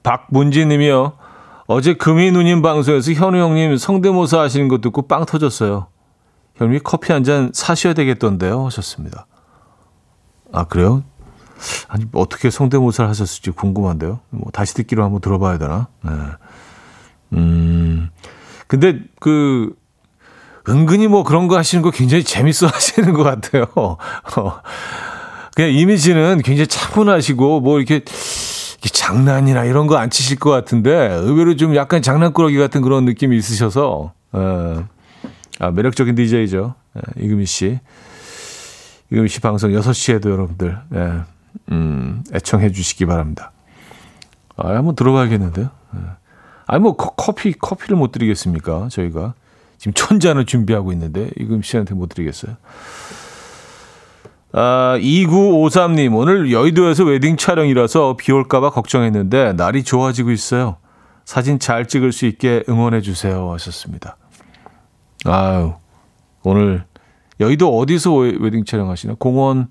[0.03, 1.13] 박문지 님이요.
[1.67, 5.87] 어제 금이 누님 방송에서 현우 형님 성대모사 하시는 거 듣고 빵 터졌어요.
[6.55, 8.65] 형님이 커피 한 잔 사셔야 되겠던데요.
[8.65, 9.25] 하셨습니다.
[10.51, 11.03] 아, 그래요?
[11.87, 14.19] 아니 뭐 어떻게 성대모사를 하셨을지 궁금한데요.
[14.29, 15.87] 뭐 다시 듣기로 한번 들어봐야 되나?
[16.03, 16.11] 네.
[17.33, 18.09] 음.
[18.67, 19.73] 근데 그
[20.67, 23.67] 은근히 뭐 그런 거 하시는 거 굉장히 재밌어 하시는 것 같아요.
[23.75, 23.97] 어.
[25.55, 28.03] 그냥 이미지는 굉장히 차분하시고 뭐 이렇게
[28.89, 34.13] 장난이나 이런 거 안 치실 것 같은데 의외로 좀 약간 장난꾸러기 같은 그런 느낌이 있으셔서
[34.31, 34.87] 어.
[35.59, 36.73] 아, 매력적인 DJ죠.
[36.97, 37.79] 예, 이금희 씨.
[39.11, 41.11] 이금희 씨 방송 6시에도 여러분들 예,
[41.71, 43.51] 음, 애청해 주시기 바랍니다.
[44.57, 45.69] 아, 한번 들어봐야겠는데요.
[45.93, 45.99] 네.
[46.65, 48.87] 아니, 뭐, 커피, 커피를 못 드리겠습니까?
[48.89, 49.33] 저희가.
[49.77, 52.55] 지금 천 잔을 준비하고 있는데, 이금 씨한테 못 드리겠어요.
[54.55, 60.77] 아, 2953님, 오늘 여의도에서 웨딩 촬영이라서 비 올까봐 걱정했는데, 날이 좋아지고 있어요.
[61.25, 63.51] 사진 잘 찍을 수 있게 응원해 주세요.
[63.53, 64.17] 하셨습니다.
[65.25, 65.73] 아유,
[66.43, 66.85] 오늘
[67.39, 69.15] 여의도 어디서 웨딩 촬영하시나?
[69.17, 69.69] 공원,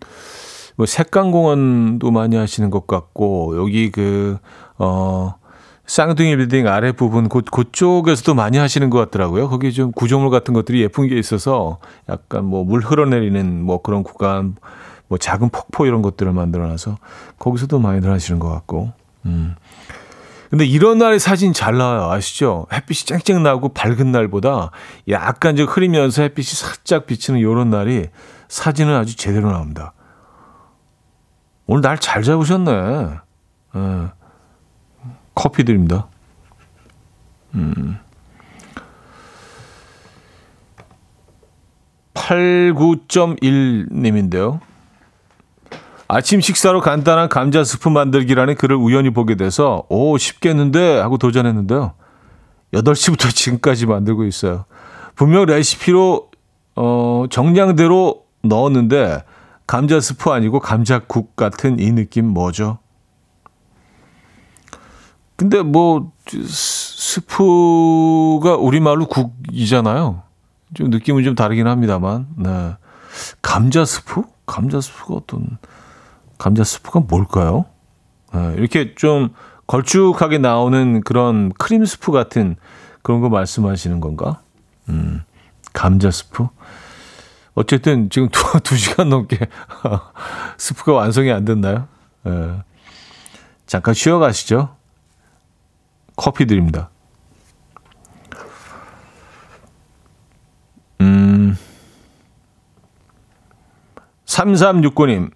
[0.76, 4.38] 뭐 색강공원도 많이 하시는 것 같고 여기 그
[4.84, 5.34] 어
[5.92, 9.50] 쌍둥이 빌딩 아래 부분 그 그쪽에서도 많이 하시는 것 같더라고요.
[9.50, 14.56] 거기 좀 구조물 같은 것들이 예쁜 게 있어서 약간 뭐 물 흘러내리는 뭐 그런 구간
[15.08, 16.96] 뭐 작은 폭포 이런 것들을 만들어놔서
[17.38, 18.90] 거기서도 많이들 하시는 것 같고.
[19.26, 19.54] 음.
[20.48, 22.10] 근데 이런 날에 사진 잘 나와요.
[22.10, 22.66] 아시죠?
[22.72, 24.70] 햇빛이 쨍쨍 나고 밝은 날보다
[25.10, 28.06] 약간 좀 흐리면서 햇빛이 살짝 비치는 이런 날이
[28.48, 29.92] 사진은 아주 제대로 나옵니다.
[31.66, 32.72] 오늘 날 잘 잡으셨네.
[33.74, 34.08] 네.
[35.34, 36.06] 커피 드립니다.
[37.54, 37.98] 음.
[42.14, 44.60] 89.1님인데요.
[46.08, 51.94] 아침 식사로 간단한 감자 스프 만들기라는 글을 우연히 보게 돼서 오 쉽겠는데 하고 도전했는데요.
[52.74, 54.66] 8시부터 지금까지 만들고 있어요.
[55.14, 56.30] 분명 레시피로
[56.76, 59.24] 어 정량대로 넣었는데
[59.66, 62.78] 감자 스프 아니고 감자국 같은 이 느낌 뭐죠?
[65.36, 67.36] 근데 뭐 스프가
[68.56, 70.22] 우리말로 국이잖아요.
[70.74, 72.26] 좀 느낌은 좀 다르긴 합니다만.
[72.36, 72.76] 네.
[73.42, 74.22] 감자 스프?
[74.46, 75.58] 감자 스프가 어떤
[76.38, 77.66] 감자 스프가 뭘까요?
[78.32, 78.54] 네.
[78.56, 79.30] 이렇게 좀
[79.66, 82.56] 걸쭉하게 나오는 그런 크림 스프 같은
[83.02, 84.40] 그런 거 말씀하시는 건가?
[84.88, 85.22] 음.
[85.72, 86.48] 감자 스프?
[87.54, 89.38] 어쨌든 지금 두, 두 시간 넘게
[90.56, 91.88] 스프가 완성이 안 됐나요?
[92.26, 92.62] 예.
[93.66, 94.76] 잠깐 쉬어가시죠.
[96.22, 96.88] 커피 드립니다.
[101.00, 101.56] 음,
[104.26, 105.32] 3369님.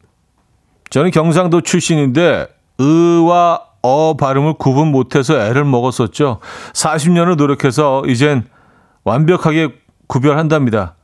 [0.91, 2.47] 저는 경상도 출신인데,
[2.79, 6.39] 의와 어 발음을 구분 못해서 애를 먹었었죠.
[6.73, 8.47] 40년을 노력해서 이젠
[9.03, 9.75] 완벽하게
[10.07, 10.95] 구별한답니다.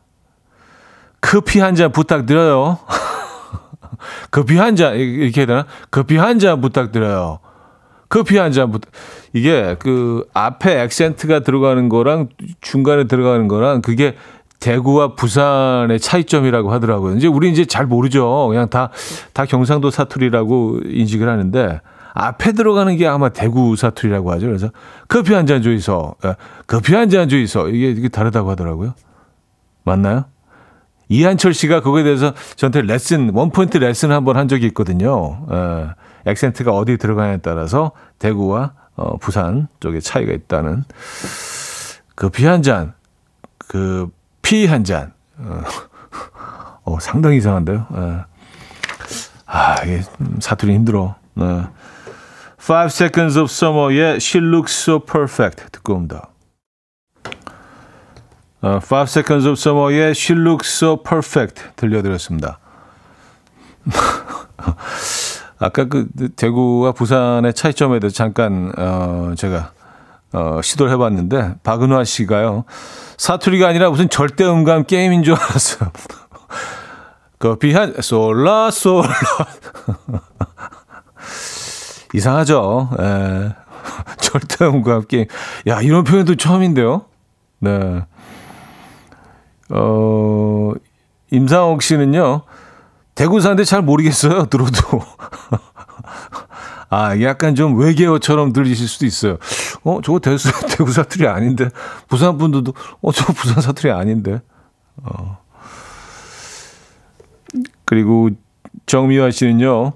[1.20, 2.78] 커피 한 잔 부탁드려요.
[4.30, 5.66] 커피 한 잔, 이렇게 해야 되나?
[5.90, 7.40] 커피 한 잔 부탁드려요.
[8.12, 8.90] 커피 한 잔 부탁.
[9.32, 12.28] 이게 그 앞에 액센트가 들어가는 거랑
[12.60, 14.16] 중간에 들어가는 거랑 그게
[14.60, 17.16] 대구와 부산의 차이점이라고 하더라고요.
[17.16, 18.48] 이제 우리 이제 잘 모르죠.
[18.48, 18.90] 그냥 다,
[19.32, 21.80] 다 경상도 사투리라고 인식을 하는데
[22.12, 24.46] 앞에 들어가는 게 아마 대구 사투리라고 하죠.
[24.46, 24.68] 그래서
[25.08, 26.14] 커피 한잔 주이소.
[26.26, 26.36] 예,
[26.66, 27.70] 커피 한잔 주이소.
[27.70, 28.92] 이게, 이게 다르다고 하더라고요.
[29.84, 30.26] 맞나요?
[31.08, 35.46] 이한철 씨가 그거에 대해서 저한테 레슨, 원포인트 레슨 한번 한 적이 있거든요.
[35.50, 35.86] 에,
[36.26, 40.84] 액센트가 어디 들어가냐에 따라서 대구와 어, 부산 쪽에 차이가 있다는
[42.14, 42.94] 그 피 한 잔,
[43.58, 44.08] 그
[44.42, 45.12] 피 한 잔.
[45.38, 45.62] 어,
[46.84, 47.86] 어, 상당히 이상한데요.
[47.94, 48.20] 에.
[49.46, 50.02] 아, 이게
[50.40, 51.16] 사투리 힘들어.
[51.34, 51.66] 네.
[52.60, 56.28] Five Seconds of Summer의 She Looks So Perfect 듣고 옵니다.
[58.60, 62.58] 어, Five Seconds of Summer의 She Looks So Perfect 들려드렸습니다.
[65.62, 69.70] 아까 그 대구와 부산의 차이점에 대해서 잠깐 어, 제가
[70.32, 72.64] 어, 시도를 해봤는데 박은화 씨가요
[73.16, 75.92] 사투리가 아니라 무슨 절대 음감 게임인 줄 알았어요.
[77.38, 79.08] 커피 한 솔라 솔라
[82.14, 82.90] 이상하죠.
[82.98, 83.54] 에.
[84.18, 85.26] 절대 음감 게임.
[85.68, 87.02] 야 이런 표현도 처음인데요.
[87.60, 88.02] 네.
[89.70, 90.72] 어
[91.30, 92.42] 임상옥 씨는요.
[93.14, 94.46] 대구 사는데 잘 모르겠어요.
[94.50, 95.02] 들어도.
[96.88, 99.38] 아, 약간 좀 외계어처럼 들리실 수도 있어요.
[99.82, 101.70] 어, 저거 대수, 대구 사투리 아닌데.
[102.08, 104.40] 부산 분들도, 어, 저거 부산 사투리 아닌데.
[105.02, 105.38] 어.
[107.84, 108.30] 그리고
[108.86, 109.94] 정미화 씨는요,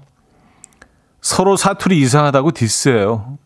[1.21, 3.37] 서로 사투리 이상하다고 디스해요.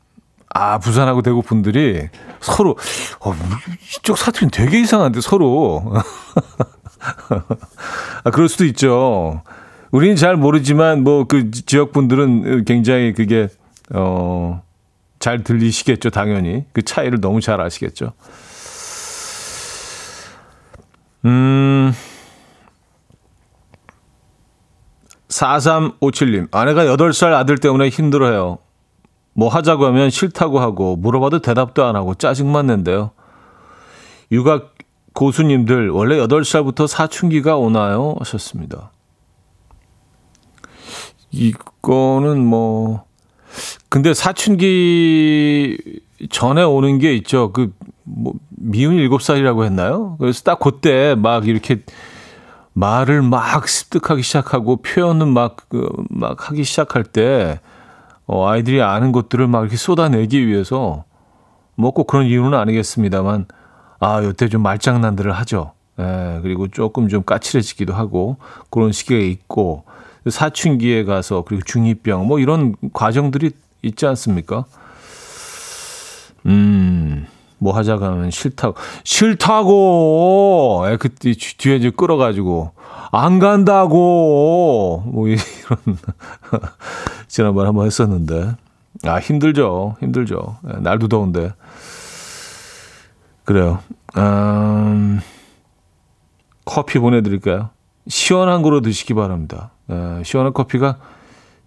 [0.54, 2.10] 아, 부산하고 대구 분들이
[2.40, 2.78] 서로,
[3.20, 3.34] 어,
[3.98, 5.94] 이쪽 사투리는 되게 이상한데, 서로.
[8.24, 9.42] 아, 그럴 수도 있죠.
[9.92, 13.50] 우리는 잘 모르지만 뭐 그 지역 분들은 굉장히 그게
[13.94, 14.62] 어
[15.22, 16.66] 잘 들리시겠죠, 당연히.
[16.74, 18.12] 그 차이를 너무 잘 아시겠죠.
[21.26, 21.94] 음.
[25.30, 28.58] 4357님, 아내가 8살 아들 때문에 힘들어해요.
[29.34, 33.12] 뭐 하자고 하면 싫다고 하고, 물어봐도 대답도 안 하고, 짜증만 낸대요.
[34.32, 34.64] 육아
[35.14, 38.16] 고수님들, 원래 8살부터 사춘기가 오나요?
[38.20, 38.92] 하셨습니다.
[41.32, 43.06] 이거는 뭐
[43.90, 45.78] 근데 사춘기
[46.30, 47.52] 전에 오는 게 있죠.
[47.52, 47.72] 그
[48.04, 50.16] 뭐 미운 일곱 살이라고 했나요?
[50.20, 51.84] 그래서 딱 그때 막 이렇게
[52.74, 57.60] 말을 막 습득하기 시작하고 표현은 막, 그, 막 하기 시작할 때,
[58.26, 61.04] 어, 아이들이 아는 것들을 막 이렇게 쏟아내기 위해서,
[61.76, 63.46] 뭐꼭 그런 이유는 아니겠습니다만,
[64.00, 65.74] 아, 요때 좀 말장난들을 하죠.
[66.00, 68.38] 예, 그리고 조금 좀 까칠해지기도 하고,
[68.70, 69.84] 그런 시기가 있고,
[70.28, 73.52] 사춘기에 가서 그리고 중이병 뭐 이런 과정들이
[73.82, 74.66] 있지 않습니까?
[76.46, 78.76] 음, 뭐 하자고 하면 싫다고.
[79.04, 80.86] 싫다고!
[80.88, 82.72] 예, 그때 뒤에 이제 끌어가지고.
[83.12, 85.04] 안 간다고!
[85.06, 85.40] 뭐 이런.
[87.28, 88.56] 지난번에 한번 했었는데.
[89.06, 89.98] 아, 힘들죠.
[90.00, 90.58] 힘들죠.
[90.68, 91.54] 예, 날도 더운데.
[93.44, 93.80] 그래요.
[94.18, 95.20] 음,
[96.66, 97.70] 커피 보내드릴까요?
[98.08, 99.72] 시원한 거로 드시기 바랍니다.
[99.92, 100.98] 에, 시원한 커피가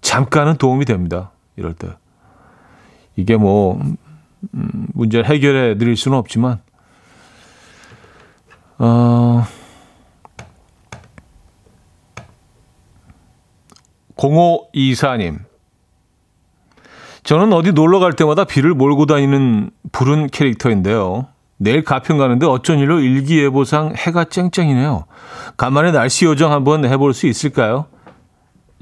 [0.01, 1.31] 잠깐은 도움이 됩니다.
[1.57, 1.89] 이럴 때.
[3.17, 3.81] 이게 뭐,
[4.55, 6.61] 음, 문제를 해결해 드릴 수는 없지만,
[8.79, 9.45] 어,
[14.17, 15.39] 0524님.
[17.23, 21.29] 저는 어디 놀러 갈 때마다 비를 몰고 다니는 불은 캐릭터인데요.
[21.57, 25.07] 내일 가평 가는데 어쩐 일로 일기예보상 해가 쨍쨍이네요.
[25.57, 27.87] 간만에 날씨 요정 한번 해볼 수 있을까요?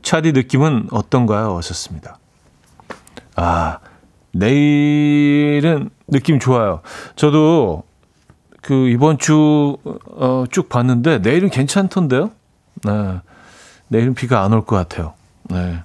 [0.02, 1.56] 차디 느낌은 어떤가요?
[1.56, 2.18] 하셨습니다.
[3.36, 3.78] 아,
[4.32, 6.80] 내일은 느낌 좋아요.
[7.16, 7.84] 저도
[8.60, 12.30] 그 이번 주, 어, 쭉 봤는데 내일은 괜찮던데요?
[12.84, 13.20] 네.
[13.88, 15.14] 내일은 비가 안 올 것 같아요.
[15.44, 15.82] 네.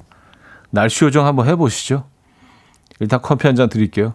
[0.69, 2.05] 날씨 요정 한번 해보시죠.
[2.99, 4.13] 일단 커피 한 잔 드릴게요.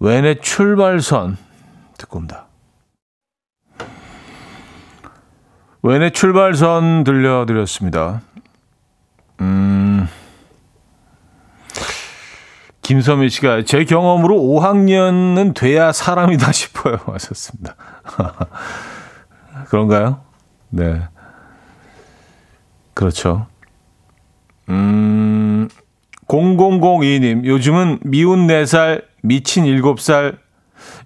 [0.00, 1.36] 웬의 출발선
[1.98, 2.43] 듣고 옵니다.
[5.84, 8.22] 웬의 출발선 들려드렸습니다.
[9.42, 10.08] 음,
[12.80, 16.96] 김서민 씨가 제 경험으로 5학년은 돼야 사람이다 싶어요.
[17.04, 17.76] 하셨습니다.
[19.68, 20.22] 그런가요?
[20.70, 21.02] 네.
[22.94, 23.46] 그렇죠.
[24.70, 25.68] 음,
[26.28, 30.38] 0002님, 요즘은 미운 4살, 미친 7살,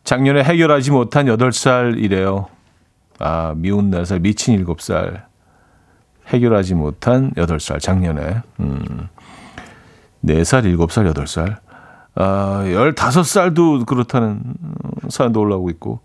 [0.04, 2.57] 작년에 해결하지 못한 8살이래요.
[3.18, 5.22] 아, 미운 4살, 미친 7살,
[6.28, 8.42] 해결하지 못한 8살, 작년에.
[8.60, 9.08] 음,
[10.24, 11.56] 4살, 7살, 8살.
[12.14, 14.42] 아, 15살도 그렇다는
[15.08, 16.00] 사연도 올라오고 있고.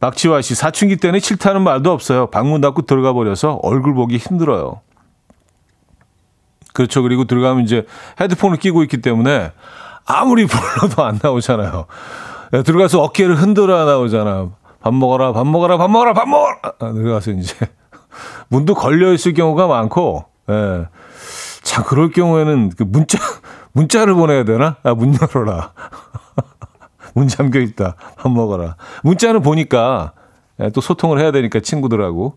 [0.00, 2.30] 박지화 씨, 사춘기 때는 싫다는 말도 없어요.
[2.30, 4.80] 방문 닫고 들어가 버려서 얼굴 보기 힘들어요.
[6.72, 7.02] 그렇죠.
[7.02, 7.86] 그리고 들어가면 이제
[8.20, 9.52] 헤드폰을 끼고 있기 때문에
[10.04, 11.86] 아무리 불러도 안 나오잖아요.
[12.52, 14.50] 예, 들어가서 어깨를 흔들어 나오잖아.
[14.84, 16.58] 밥 먹어라, 밥 먹어라, 밥 먹어라, 밥 먹어라!
[16.62, 17.56] 아, 들어가서 이제
[18.48, 20.86] 문도 걸려 있을 경우가 많고, 예.
[21.62, 23.18] 참, 그럴 경우에는 그 문자,
[23.72, 24.76] 문자를 보내야 되나?
[24.82, 25.72] 아, 문 열어라.
[27.14, 27.96] 문 잠겨 있다.
[28.18, 28.76] 밥 먹어라.
[29.04, 30.12] 문자는 보니까
[30.60, 32.36] 예, 또 소통을 해야 되니까 친구들하고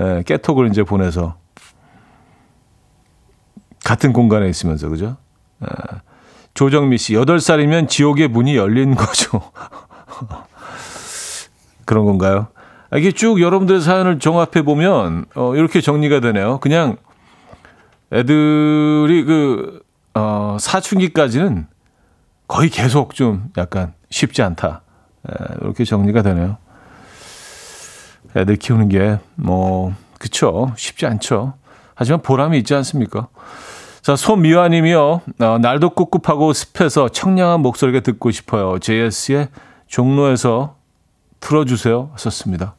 [0.00, 1.36] 예, 깨톡을 이제 보내서
[3.84, 5.16] 같은 공간에 있으면서, 그죠?
[5.62, 5.66] 에,
[6.54, 9.40] 조정미 씨, 8살이면 지옥의 문이 열린 거죠.
[11.84, 12.48] 그런 건가요?
[12.90, 16.58] 아, 이게 쭉 여러분들의 사연을 종합해 보면, 어, 이렇게 정리가 되네요.
[16.60, 16.96] 그냥
[18.12, 19.82] 애들이 그,
[20.14, 21.66] 어, 사춘기까지는
[22.46, 24.82] 거의 계속 좀 약간 쉽지 않다.
[25.28, 26.58] 에, 이렇게 정리가 되네요.
[28.36, 30.72] 애들 키우는 게, 뭐, 그쵸.
[30.76, 31.54] 쉽지 않죠.
[31.94, 33.28] 하지만 보람이 있지 않습니까?
[34.02, 35.20] 자, 손미화 님이요.
[35.40, 38.78] 어, 날도 꿉꿉하고 습해서 청량한 목소리가 듣고 싶어요.
[38.78, 39.48] JS의
[39.86, 40.76] 종로에서
[41.42, 42.10] 틀어주세요.
[42.12, 42.74] 하셨습니다.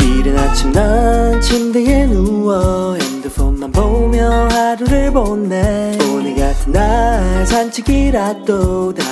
[0.00, 9.11] 이른 아침 난 침대에 누워 핸드폰만 보며 하루를 보내 오늘 같은 날 산책이라도 다녀올까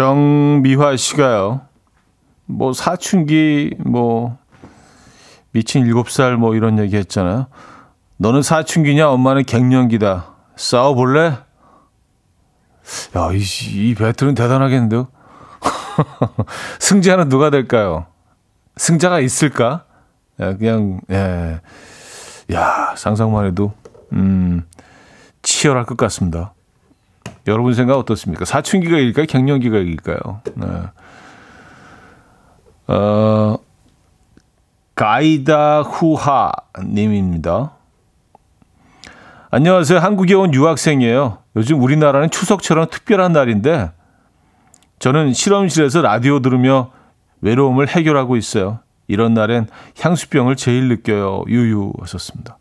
[0.00, 1.60] 정미화 씨가요.
[2.46, 4.38] 뭐 사춘기 뭐
[5.52, 7.48] 미친 7살 뭐 이런 얘기 했잖아요.
[8.16, 10.36] 너는 사춘기냐 엄마는 갱년기다.
[10.56, 11.36] 싸워 볼래?
[13.14, 15.08] 야, 이, 이 배틀은 대단하겠는데요?
[16.80, 18.06] 승자는 누가 될까요?
[18.78, 19.84] 승자가 있을까?
[20.40, 21.60] 예, 그냥 예.
[22.54, 23.74] 야, 상상만 해도
[24.14, 24.66] 음,
[25.42, 26.54] 치열할 것 같습니다.
[27.46, 28.44] 여러분 생각 어떻습니까?
[28.44, 29.26] 사춘기가 일까요?
[29.26, 30.40] 갱년기가 일까요?
[30.54, 30.66] 네.
[32.86, 33.56] 어,
[34.94, 36.52] 가이다 후하
[36.84, 37.72] 님입니다.
[39.50, 39.98] 안녕하세요.
[39.98, 41.38] 한국에 온 유학생이에요.
[41.56, 43.90] 요즘 우리나라는 추석처럼 특별한 날인데
[44.98, 46.92] 저는 실험실에서 라디오 들으며
[47.40, 48.80] 외로움을 해결하고 있어요.
[49.08, 49.66] 이런 날엔
[49.98, 51.42] 향수병을 제일 느껴요.
[51.48, 52.58] 유유 하셨습니다.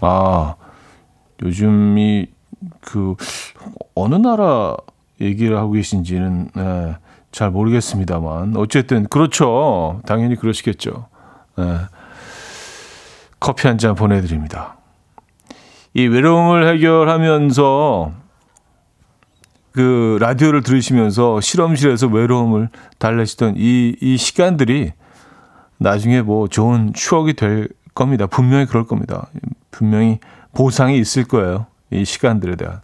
[0.00, 0.54] 아,
[1.42, 2.28] 요즘이
[2.80, 3.14] 그
[3.94, 4.76] 어느 나라
[5.20, 6.96] 얘기를 하고 계신지는 네,
[7.30, 10.00] 잘 모르겠습니다만 어쨌든 그렇죠.
[10.06, 11.06] 당연히 그러시겠죠.
[11.56, 11.64] 네.
[13.40, 14.76] 커피 한 잔 보내드립니다.
[15.94, 18.12] 이 외로움을 해결하면서
[19.72, 24.92] 그 라디오를 들으시면서 실험실에서 외로움을 달래시던 이, 이 시간들이
[25.78, 28.26] 나중에 뭐 좋은 추억이 될 겁니다.
[28.26, 29.28] 분명히 그럴 겁니다.
[29.70, 30.18] 분명히
[30.54, 31.66] 보상이 있을 거예요.
[31.92, 32.80] 이 시간들에 대한.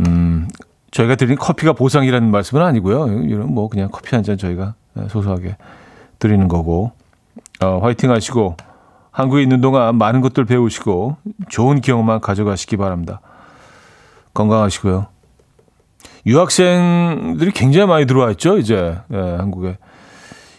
[0.00, 0.48] 음,
[0.90, 3.22] 저희가 드린 커피가 보상이라는 말씀은 아니고요.
[3.22, 4.74] 이런 뭐 그냥 커피 한 잔 저희가
[5.08, 5.56] 소소하게
[6.18, 6.92] 드리는 거고.
[7.60, 8.56] 어, 화이팅 하시고
[9.10, 11.16] 한국에 있는 동안 많은 것들 배우시고
[11.48, 13.20] 좋은 기억만 가져가시기 바랍니다.
[14.34, 15.06] 건강하시고요.
[16.26, 19.78] 유학생들이 굉장히 많이 들어와 있죠, 이제, 예, 한국에.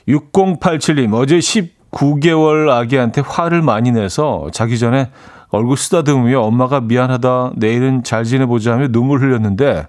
[0.07, 5.09] 6087님, 어제 19개월 아기한테 화를 많이 내서 자기 전에
[5.55, 9.87] 얼굴 쓰다듬으며 엄마가 미안하다, 내일은 잘 지내보자 하며 눈물 흘렸는데,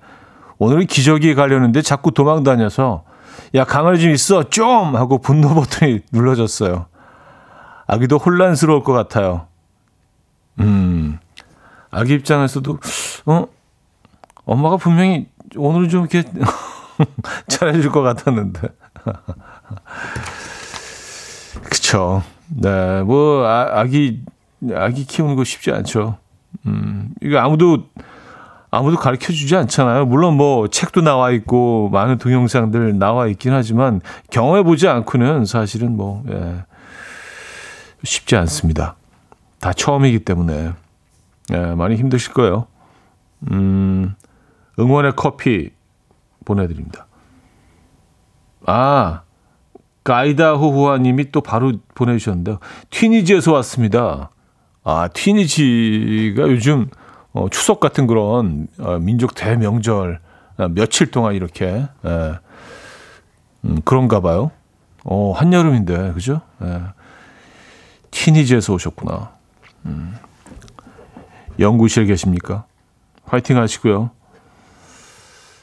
[0.58, 3.04] 오늘은 기저귀에 가려는데 자꾸 도망 다녀서,
[3.54, 4.96] 야, 강아지 좀 있어, 좀!
[4.96, 6.86] 하고 분노 버튼이 눌러졌어요.
[7.86, 9.46] 아기도 혼란스러울 것 같아요.
[10.60, 11.18] 음,
[11.90, 12.78] 아기 입장에서도,
[13.26, 13.46] 어,
[14.44, 16.28] 엄마가 분명히 오늘은 좀 이렇게
[17.48, 18.68] 잘해줄 것 같았는데.
[21.64, 22.22] 그쵸.
[22.48, 24.22] 네, 뭐, 아, 아기,
[24.74, 26.18] 아기 키우는 거 쉽지 않죠.
[26.66, 27.88] 음, 이거 아무도,
[28.70, 30.06] 아무도 가르쳐 주지 않잖아요.
[30.06, 34.00] 물론 뭐, 책도 나와 있고, 많은 동영상들 나와 있긴 하지만,
[34.30, 36.64] 경험해 보지 않고는 사실은 뭐, 예,
[38.04, 38.96] 쉽지 않습니다.
[39.60, 40.72] 다 처음이기 때문에,
[41.52, 42.66] 예, 많이 힘드실 거예요.
[43.50, 44.14] 음,
[44.78, 45.70] 응원의 커피
[46.44, 47.06] 보내드립니다.
[48.64, 49.22] 아,
[50.04, 52.58] 가이다 호호아님이 또 바로 보내주셨는데요.
[52.90, 54.30] 튀니지에서 왔습니다.
[54.88, 56.88] 아, 튀니지가 요즘
[57.32, 60.20] 어, 추석 같은 그런 어, 민족 대명절
[60.58, 62.34] 아, 며칠 동안 이렇게 예,
[63.64, 64.52] 음, 그런가 봐요.
[65.02, 66.40] 어, 한여름인데 그죠?
[66.62, 66.82] 예.
[68.12, 69.32] 튀니지에서 오셨구나.
[69.86, 70.14] 음.
[71.58, 72.64] 연구실에 계십니까?
[73.24, 74.10] 화이팅 하시고요.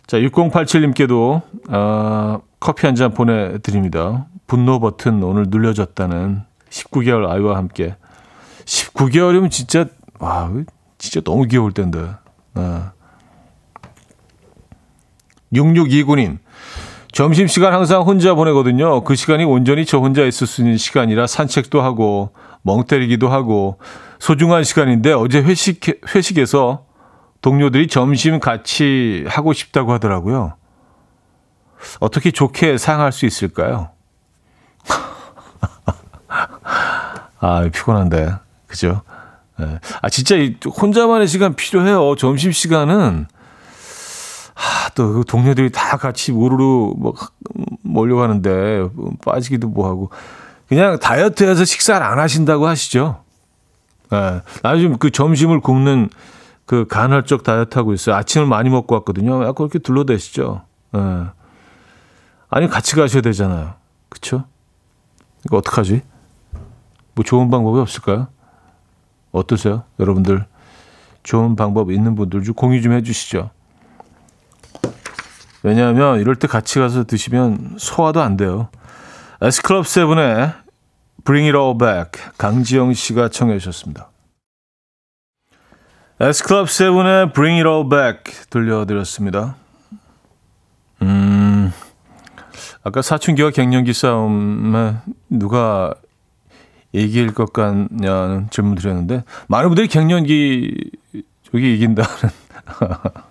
[0.05, 4.25] 자, 6087님께도 어, 커피 한 잔 보내드립니다.
[4.47, 7.95] 분노 버튼 오늘 눌려졌다는 19개월 아이와 함께
[8.65, 9.85] 19개월이면 진짜
[10.19, 10.51] 와
[10.97, 12.11] 진짜 너무 귀여울 텐데.
[12.53, 12.91] 아.
[15.53, 16.39] 6629님
[17.11, 19.03] 점심시간 항상 혼자 보내거든요.
[19.03, 22.31] 그 시간이 온전히 저 혼자 있을 수 있는 시간이라 산책도 하고
[22.63, 23.77] 멍 때리기도 하고
[24.17, 26.85] 소중한 시간인데 어제 회식, 회식에서
[27.41, 30.55] 동료들이 점심 같이 하고 싶다고 하더라고요.
[31.99, 33.91] 어떻게 좋게 사용할 수 있을까요?
[37.39, 38.29] 아, 피곤한데.
[38.73, 39.03] 그죠?
[39.59, 39.79] 네.
[40.01, 42.15] 아, 진짜 혼자만의 시간 필요해요.
[42.15, 43.27] 점심 시간은
[44.55, 46.63] 하, 또 그 동료들이 다 같이 우르르
[46.97, 47.13] 뭐
[47.83, 48.87] 몰려가는데
[49.23, 50.09] 빠지기도 뭐하고
[50.67, 53.23] 그냥 다이어트해서 식사를 안 하신다고 하시죠.
[54.11, 54.41] 예.
[54.63, 56.09] 나 요즘 그 점심을 굶는
[56.65, 58.15] 그 간헐적 다이어트 하고 있어요.
[58.15, 59.41] 아침을 많이 먹고 왔거든요.
[59.41, 60.63] 약간 그렇게 둘러대시죠.
[60.95, 60.99] 예.
[62.49, 63.75] 아니 같이 가셔야 되잖아요.
[64.09, 64.45] 그쵸?
[65.45, 66.01] 이거 어떡하지?
[67.13, 68.29] 뭐 좋은 방법이 없을까요?
[69.33, 69.83] 어떠세요?
[69.99, 70.45] 여러분들
[71.23, 73.49] 좋은 방법 있는 분들 좀 공유 좀 해주시죠.
[75.63, 78.69] 왜냐하면 이럴 때 같이 가서 드시면 소화도 안 돼요.
[79.41, 80.53] 에스클럽 세븐의
[81.25, 84.09] Bring It All Back 강지영 씨가 청해 주셨습니다.
[86.19, 89.55] 에스클럽 세븐의 Bring It All Back 들려드렸습니다.
[91.01, 91.73] 음,
[92.83, 94.95] 아까 사춘기와 갱년기 싸움에
[95.29, 95.93] 누가
[96.93, 100.91] 이길 것 같냐는 질문 드렸는데 많은 분들이 갱년기
[101.51, 102.09] 쪽이 이긴다는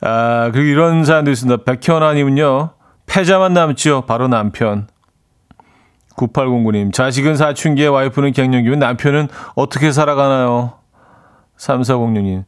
[0.00, 1.64] 아, 그리고 이런 사연도 있습니다.
[1.64, 2.70] 백현아님은요,
[3.06, 4.04] 패자만 남죠.
[4.06, 4.86] 바로 남편.
[6.16, 10.74] 9809님, 자식은 사춘기에 와이프는 갱년기면 남편은 어떻게 살아가나요?
[11.58, 12.44] 3406님,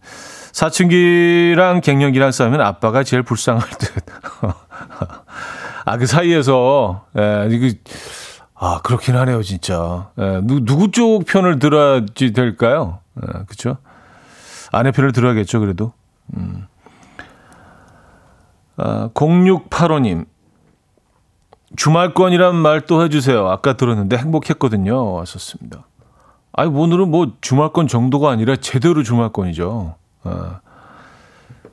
[0.53, 4.05] 사춘기랑 갱년기랑 싸우면 아빠가 제일 불쌍할 듯.
[5.85, 7.77] 아, 그 사이에서, 예, 이거,
[8.63, 10.11] 아, 그렇긴 하네요, 진짜.
[10.19, 12.99] 예, 누, 누구 쪽 편을 들어야지 될까요?
[13.23, 13.79] 예, 그쵸?
[14.71, 15.95] 아내 편을 들어야겠죠, 그래도.
[16.37, 16.67] 음.
[18.77, 20.27] 아, 0685님.
[21.77, 23.49] 주말권이란 말 또 해주세요.
[23.49, 25.13] 아까 들었는데 행복했거든요.
[25.15, 25.87] 왔었습니다.
[26.53, 29.95] 아니, 오늘은 뭐 주말권 정도가 아니라 제대로 주말권이죠.
[30.25, 30.61] 아,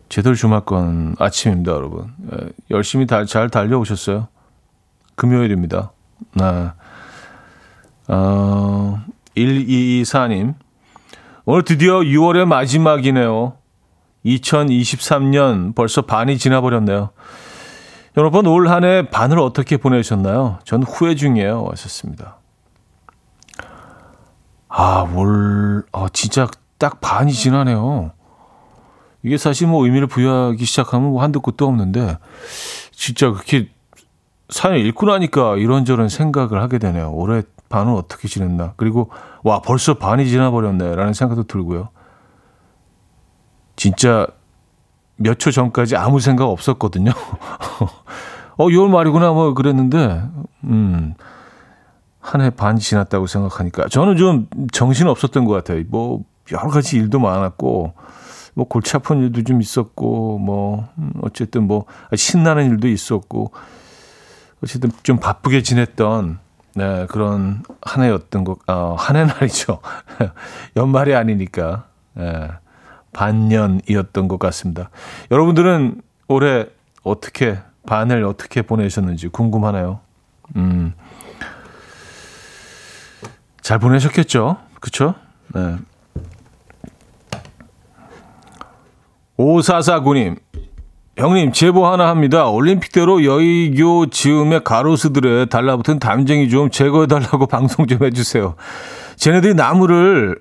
[0.08, 2.14] 제대로 주말권 아침입니다, 여러분.
[2.32, 4.30] 예, 열심히 다, 잘 달려오셨어요.
[5.16, 5.92] 금요일입니다.
[6.39, 6.74] 아,
[8.07, 9.01] 어,
[9.36, 10.55] 1224님.
[11.45, 13.53] 오늘 드디어 6월의 마지막이네요.
[14.26, 17.11] 2023년 벌써 반이 지나버렸네요.
[18.18, 20.59] 여러분 올 한 해 반을 어떻게 보내셨나요?
[20.65, 21.63] 전 후회 중이에요.
[21.63, 22.38] 왔었습니다.
[24.70, 26.47] 아, 올, 아, 진짜
[26.78, 28.11] 딱 반이 지나네요.
[29.24, 32.18] 이게 사실 뭐 의미를 부여하기 시작하면 뭐 한두 끝도 없는데,
[32.91, 33.70] 진짜 그렇게
[34.50, 37.12] 사연 읽고 나니까 이런저런 생각을 하게 되네요.
[37.12, 38.74] 올해 반은 어떻게 지냈나.
[38.78, 39.10] 그리고,
[39.43, 40.95] 와, 벌써 반이 지나버렸네.
[40.95, 41.89] 라는 생각도 들고요.
[43.76, 44.28] 진짜
[45.18, 47.12] 몇 초 전까지 아무 생각 없었거든요.
[48.58, 50.24] 어, 6월 말이구나, 뭐, 그랬는데,
[50.64, 51.14] 음,
[52.20, 53.88] 한 해 반 지났다고 생각하니까.
[53.89, 55.84] 저는 좀 정신 없었던 것 같아요.
[55.89, 56.22] 뭐,
[56.52, 57.93] 여러 가지 일도 많았고,
[58.56, 61.86] 뭐, 골치 아픈 일도 좀 있었고, 뭐, 음, 어쨌든 뭐,
[62.16, 63.52] 신나는 일도 있었고,
[64.64, 66.39] 어쨌든 좀 바쁘게 지냈던,
[66.76, 69.82] 네, 그런 한 해였던 것, 어, 한해 날이죠.
[70.76, 71.86] 연말이 아니니까.
[72.14, 72.49] 네.
[73.14, 74.91] 반년이었던 것 같습니다.
[75.32, 76.68] 여러분들은 올해
[77.03, 80.01] 어떻게 반을 어떻게 보내셨는지 궁금하네요.
[80.55, 80.93] 음.
[83.62, 84.58] 잘 보내셨겠죠?
[84.80, 85.16] 그쵸?
[85.55, 85.78] 네.
[89.38, 90.39] 5449님,
[91.18, 92.47] 형님, 제보 하나 합니다.
[92.47, 98.53] 올림픽대로 여의교 즈음의 가로수들에 달라붙은 담쟁이 좀 제거해달라고 방송 좀 해주세요.
[99.15, 100.39] 쟤네들이 나무를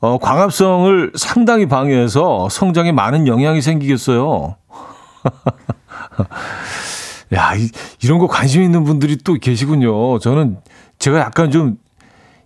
[0.00, 4.56] 어, 광합성을 상당히 방해해서 성장에 많은 영향이 생기겠어요.
[7.34, 7.68] 야, 이,
[8.02, 10.18] 이런 거 관심 있는 분들이 또 계시군요.
[10.18, 10.58] 저는
[10.98, 11.76] 제가 약간 좀,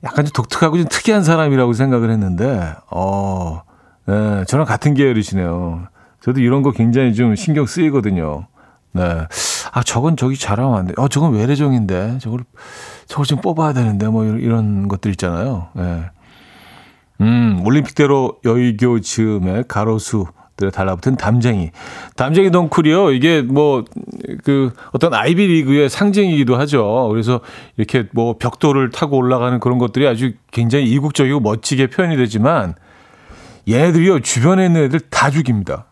[0.05, 3.62] 약간 좀 독특하고 좀 특이한 사람이라고 생각을 했는데, 어,
[4.05, 5.91] 네, 저랑 같은 계열이시네요.
[6.23, 8.47] 저도 이런 거 굉장히 좀 신경 쓰이거든요.
[8.93, 9.03] 네.
[9.73, 10.95] 아, 저건 저기 잘하면 안 돼.
[10.97, 12.18] 어, 저건 외래종인데.
[12.20, 12.41] 저걸,
[13.07, 14.07] 저걸 좀 뽑아야 되는데.
[14.09, 15.68] 뭐 이런, 이런 것들 있잖아요.
[15.75, 16.03] 네.
[17.20, 20.27] 음, 올림픽대로 여의교 즈음에 가로수
[20.73, 21.70] 달라붙은 담쟁이.
[22.14, 23.11] 담쟁이 덩쿨이요.
[23.12, 23.85] 이게 뭐,
[24.45, 27.09] 그, 어떤 아이비 리그의 상징이기도 하죠.
[27.11, 27.41] 그래서
[27.77, 32.75] 이렇게 뭐 벽돌을 타고 올라가는 그런 것들이 아주 굉장히 이국적이고 멋지게 표현이 되지만
[33.68, 34.20] 얘네들이요.
[34.20, 35.87] 주변에 있는 애들 다 죽입니다.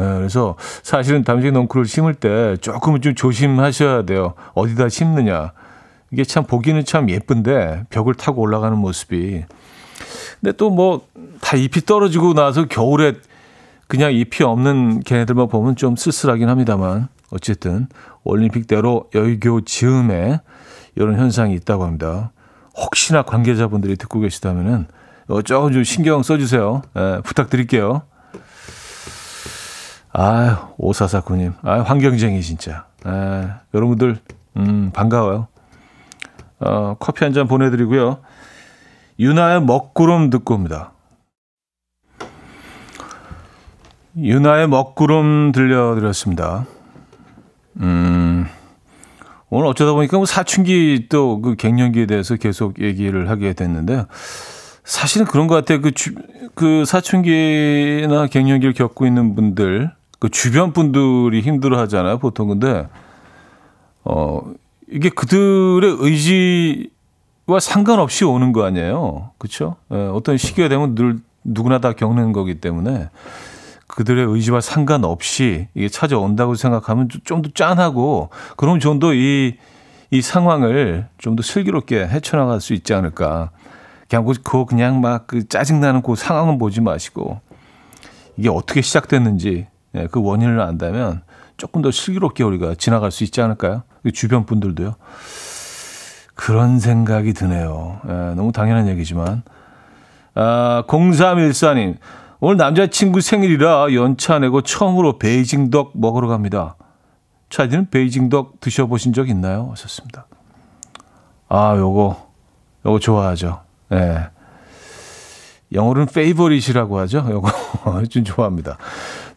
[0.00, 4.34] 예, 그래서 사실은 담쟁이 덩쿨을 심을 때 조금은 좀 조심하셔야 돼요.
[4.54, 5.52] 어디다 심느냐.
[6.10, 9.44] 이게 참 보기는 참 예쁜데 벽을 타고 올라가는 모습이
[10.40, 11.00] 근데 또 뭐
[11.40, 13.14] 다 잎이 떨어지고 나서 겨울에
[13.86, 17.86] 그냥 잎이 없는 걔네들만 보면 좀 쓸쓸하긴 합니다만 어쨌든
[18.24, 20.40] 올림픽대로 여의교 즈음에
[20.96, 22.32] 이런 현상이 있다고 합니다.
[22.76, 24.86] 혹시나 관계자분들이 듣고 계시다면은
[25.44, 26.82] 조금 좀 신경 써주세요.
[26.96, 28.02] 예, 부탁드릴게요.
[30.12, 31.54] 아유, 오사사쿠님.
[31.62, 32.86] 아 환경쟁이 진짜.
[33.06, 34.18] 예, 여러분들,
[34.56, 35.48] 음, 반가워요.
[36.60, 38.18] 어, 커피 한 잔 보내드리고요.
[39.20, 40.92] 유나의 먹구름 듣고 옵니다.
[44.16, 46.66] 유나의 먹구름 들려드렸습니다.
[47.80, 48.46] 음,
[49.50, 54.06] 오늘 어쩌다 보니까 뭐 사춘기 또 그 갱년기에 대해서 계속 얘기를 하게 됐는데
[54.84, 55.80] 사실은 그런 것 같아요.
[55.80, 56.14] 그, 주,
[56.54, 62.48] 그 사춘기나 갱년기를 겪고 있는 분들, 그 주변 분들이 힘들어 하잖아요, 보통.
[62.48, 62.88] 근데,
[64.04, 64.40] 어,
[64.90, 69.30] 이게 그들의 의지와 상관없이 오는 거 아니에요.
[69.38, 69.76] 그쵸?
[69.92, 73.08] 예, 어떤 시기가 되면 늘 누구나 다 겪는 거기 때문에
[73.86, 79.56] 그들의 의지와 상관없이 이게 찾아온다고 생각하면 좀 더 짠하고 그럼 좀 더 이,
[80.10, 83.50] 이 상황을 좀 더 슬기롭게 헤쳐나갈 수 있지 않을까.
[84.08, 87.40] 그냥 그 그냥 막 그 짜증나는 그 상황은 보지 마시고
[88.36, 91.22] 이게 어떻게 시작됐는지 예, 그 원인을 안다면
[91.56, 93.82] 조금 더 슬기롭게 우리가 지나갈 수 있지 않을까요?
[94.14, 94.94] 주변 분들도요.
[96.34, 98.00] 그런 생각이 드네요.
[98.06, 99.42] 예, 너무 당연한 얘기지만.
[100.34, 101.96] 아, 0314님.
[102.40, 106.76] 오늘 남자친구 생일이라 연차 내고 처음으로 베이징 덕 먹으러 갑니다.
[107.50, 109.68] 차디는 베이징 덕 드셔보신 적 있나요?
[109.72, 110.26] 하셨습니다.
[111.48, 112.28] 아, 요거,
[112.86, 113.62] 요거 좋아하죠.
[113.92, 113.96] 예.
[113.96, 114.28] 네.
[115.72, 117.26] 영어로는 페이버릿이라고 하죠.
[117.28, 118.78] 요거 좀 좋아합니다.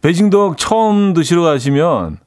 [0.01, 2.17] 베이징 덕 처음 드시러 가시면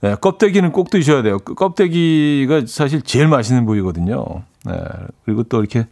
[0.00, 1.38] 네, 껍데기는 꼭 드셔야 돼요.
[1.38, 4.24] 그 껍데기가 사실 제일 맛있는 부위거든요.
[4.64, 4.74] 네,
[5.24, 5.86] 그리고 또 이렇게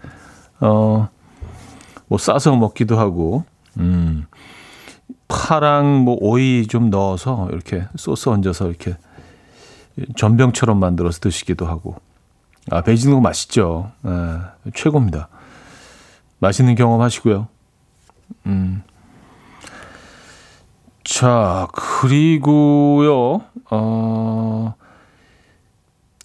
[0.61, 1.09] 어,
[2.09, 3.45] 뭐 싸서 먹기도 하고
[3.79, 4.27] 음,
[5.29, 8.97] 파랑 뭐 오이 좀 넣어서 이렇게 소스 얹어서 이렇게
[10.17, 11.97] 전병처럼 만들어서 드시기도 하고.
[12.71, 13.91] 아, 베이징도 맛있죠.
[14.03, 14.13] 네,
[14.75, 15.29] 최고입니다.
[16.39, 17.49] 맛있는 경험 하시고요.
[18.47, 18.83] 음.
[21.05, 24.75] 자, 그리고요, 어,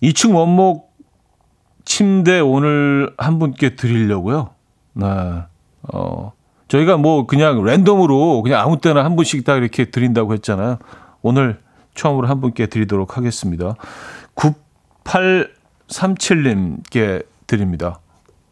[0.01, 0.95] 2층 원목
[1.86, 4.49] 침대 오늘 한 분께 드리려고요.
[4.93, 5.05] 네.
[5.93, 6.34] 어,
[6.67, 10.78] 저희가 뭐 그냥 랜덤으로 그냥 아무 때나 한 분씩 다 이렇게 드린다고 했잖아요.
[11.21, 11.61] 오늘
[11.95, 13.75] 처음으로 한 분께 드리도록 하겠습니다.
[15.05, 17.99] 9837님께 드립니다.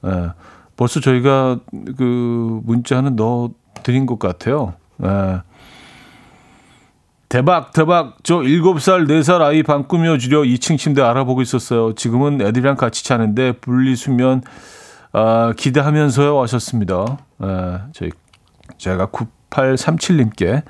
[0.06, 0.30] 예.
[0.78, 1.60] 벌써 저희가
[1.98, 3.52] 그 문자는 넣어
[3.84, 4.74] 드린 것 같아요.
[5.04, 5.42] 예.
[7.36, 8.16] 대박, 대박.
[8.24, 11.94] 저 7살, 4살 아이 방 꾸며주려 2층 침대 알아보고 있었어요.
[11.94, 14.42] 지금은 애들이랑 같이 자는데 분리수면
[15.12, 17.18] 아, 기대하면서요 하셨습니다.
[17.44, 18.12] 예, 저희
[18.78, 20.64] 제가 9837님께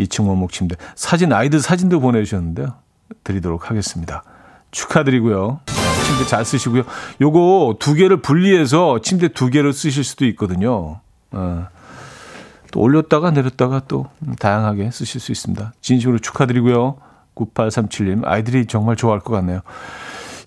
[0.00, 2.74] 2층 원목 침대 사진 아이들 사진도 보내주셨는데요.
[3.22, 4.24] 드리도록 하겠습니다.
[4.72, 5.60] 축하드리고요.
[6.06, 6.82] 침대 잘 쓰시고요.
[7.20, 11.02] 요거 두 개를 분리해서 침대 두 개를 쓰실 수도 있거든요.
[11.30, 11.68] 어,
[12.72, 14.06] 또 올렸다가 내렸다가 또
[14.38, 15.72] 다양하게 쓰실 수 있습니다.
[15.80, 16.96] 진심으로 축하드리고요.
[17.34, 19.60] 9837님 아이들이 정말 좋아할 것 같네요.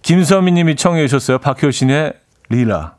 [0.01, 1.39] 김서미 님이 청해 주셨어요.
[1.39, 2.13] 박효신의
[2.49, 2.95] 리라.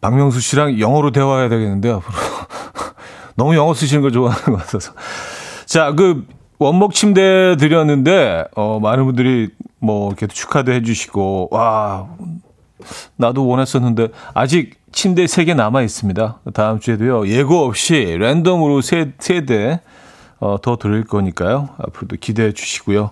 [0.00, 2.12] 박명수 씨랑 영어로 대화해야 되겠는데 앞으로
[3.36, 4.92] 너무 영어 쓰시는 걸 좋아하는 것 같아서
[5.66, 6.26] 자 그
[6.62, 12.08] 원목 침대 드렸는데 어 많은 분들이 뭐 이렇게 축하도 해주시고 와
[13.16, 16.40] 나도 원했었는데 아직 침대 3개 남아 있습니다.
[16.54, 17.28] 다음 주에도요.
[17.28, 19.80] 예고 없이 랜덤으로 세 세대
[20.40, 21.70] 어, 더 드릴 거니까요.
[21.78, 23.10] 앞으로도 기대해 주시고요.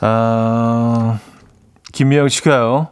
[0.00, 1.18] 아
[1.92, 2.88] 김미영 씨가요.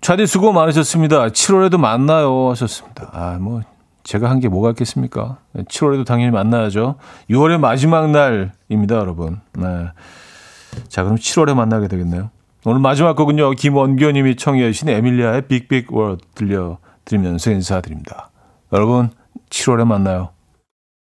[0.00, 1.28] 차디 수고 많으셨습니다.
[1.28, 3.08] 7월에도 만나요 하셨습니다.
[3.12, 3.62] 아, 뭐
[4.04, 5.38] 제가 한 게 뭐가 있겠습니까?
[5.56, 6.96] 7월에도 당연히 만나야죠.
[7.30, 9.40] 6월의 마지막 날입니다, 여러분.
[9.54, 9.88] 네.
[10.88, 12.30] 자, 그럼 7월에 만나게 되겠네요.
[12.66, 13.52] 오늘 마지막 곡은요.
[13.52, 18.30] 김원교님이 청해 주신 에밀리아의 빅빅 월드 들려드리면서 인사드립니다.
[18.72, 19.10] 여러분,
[19.50, 20.30] 7월에 만나요.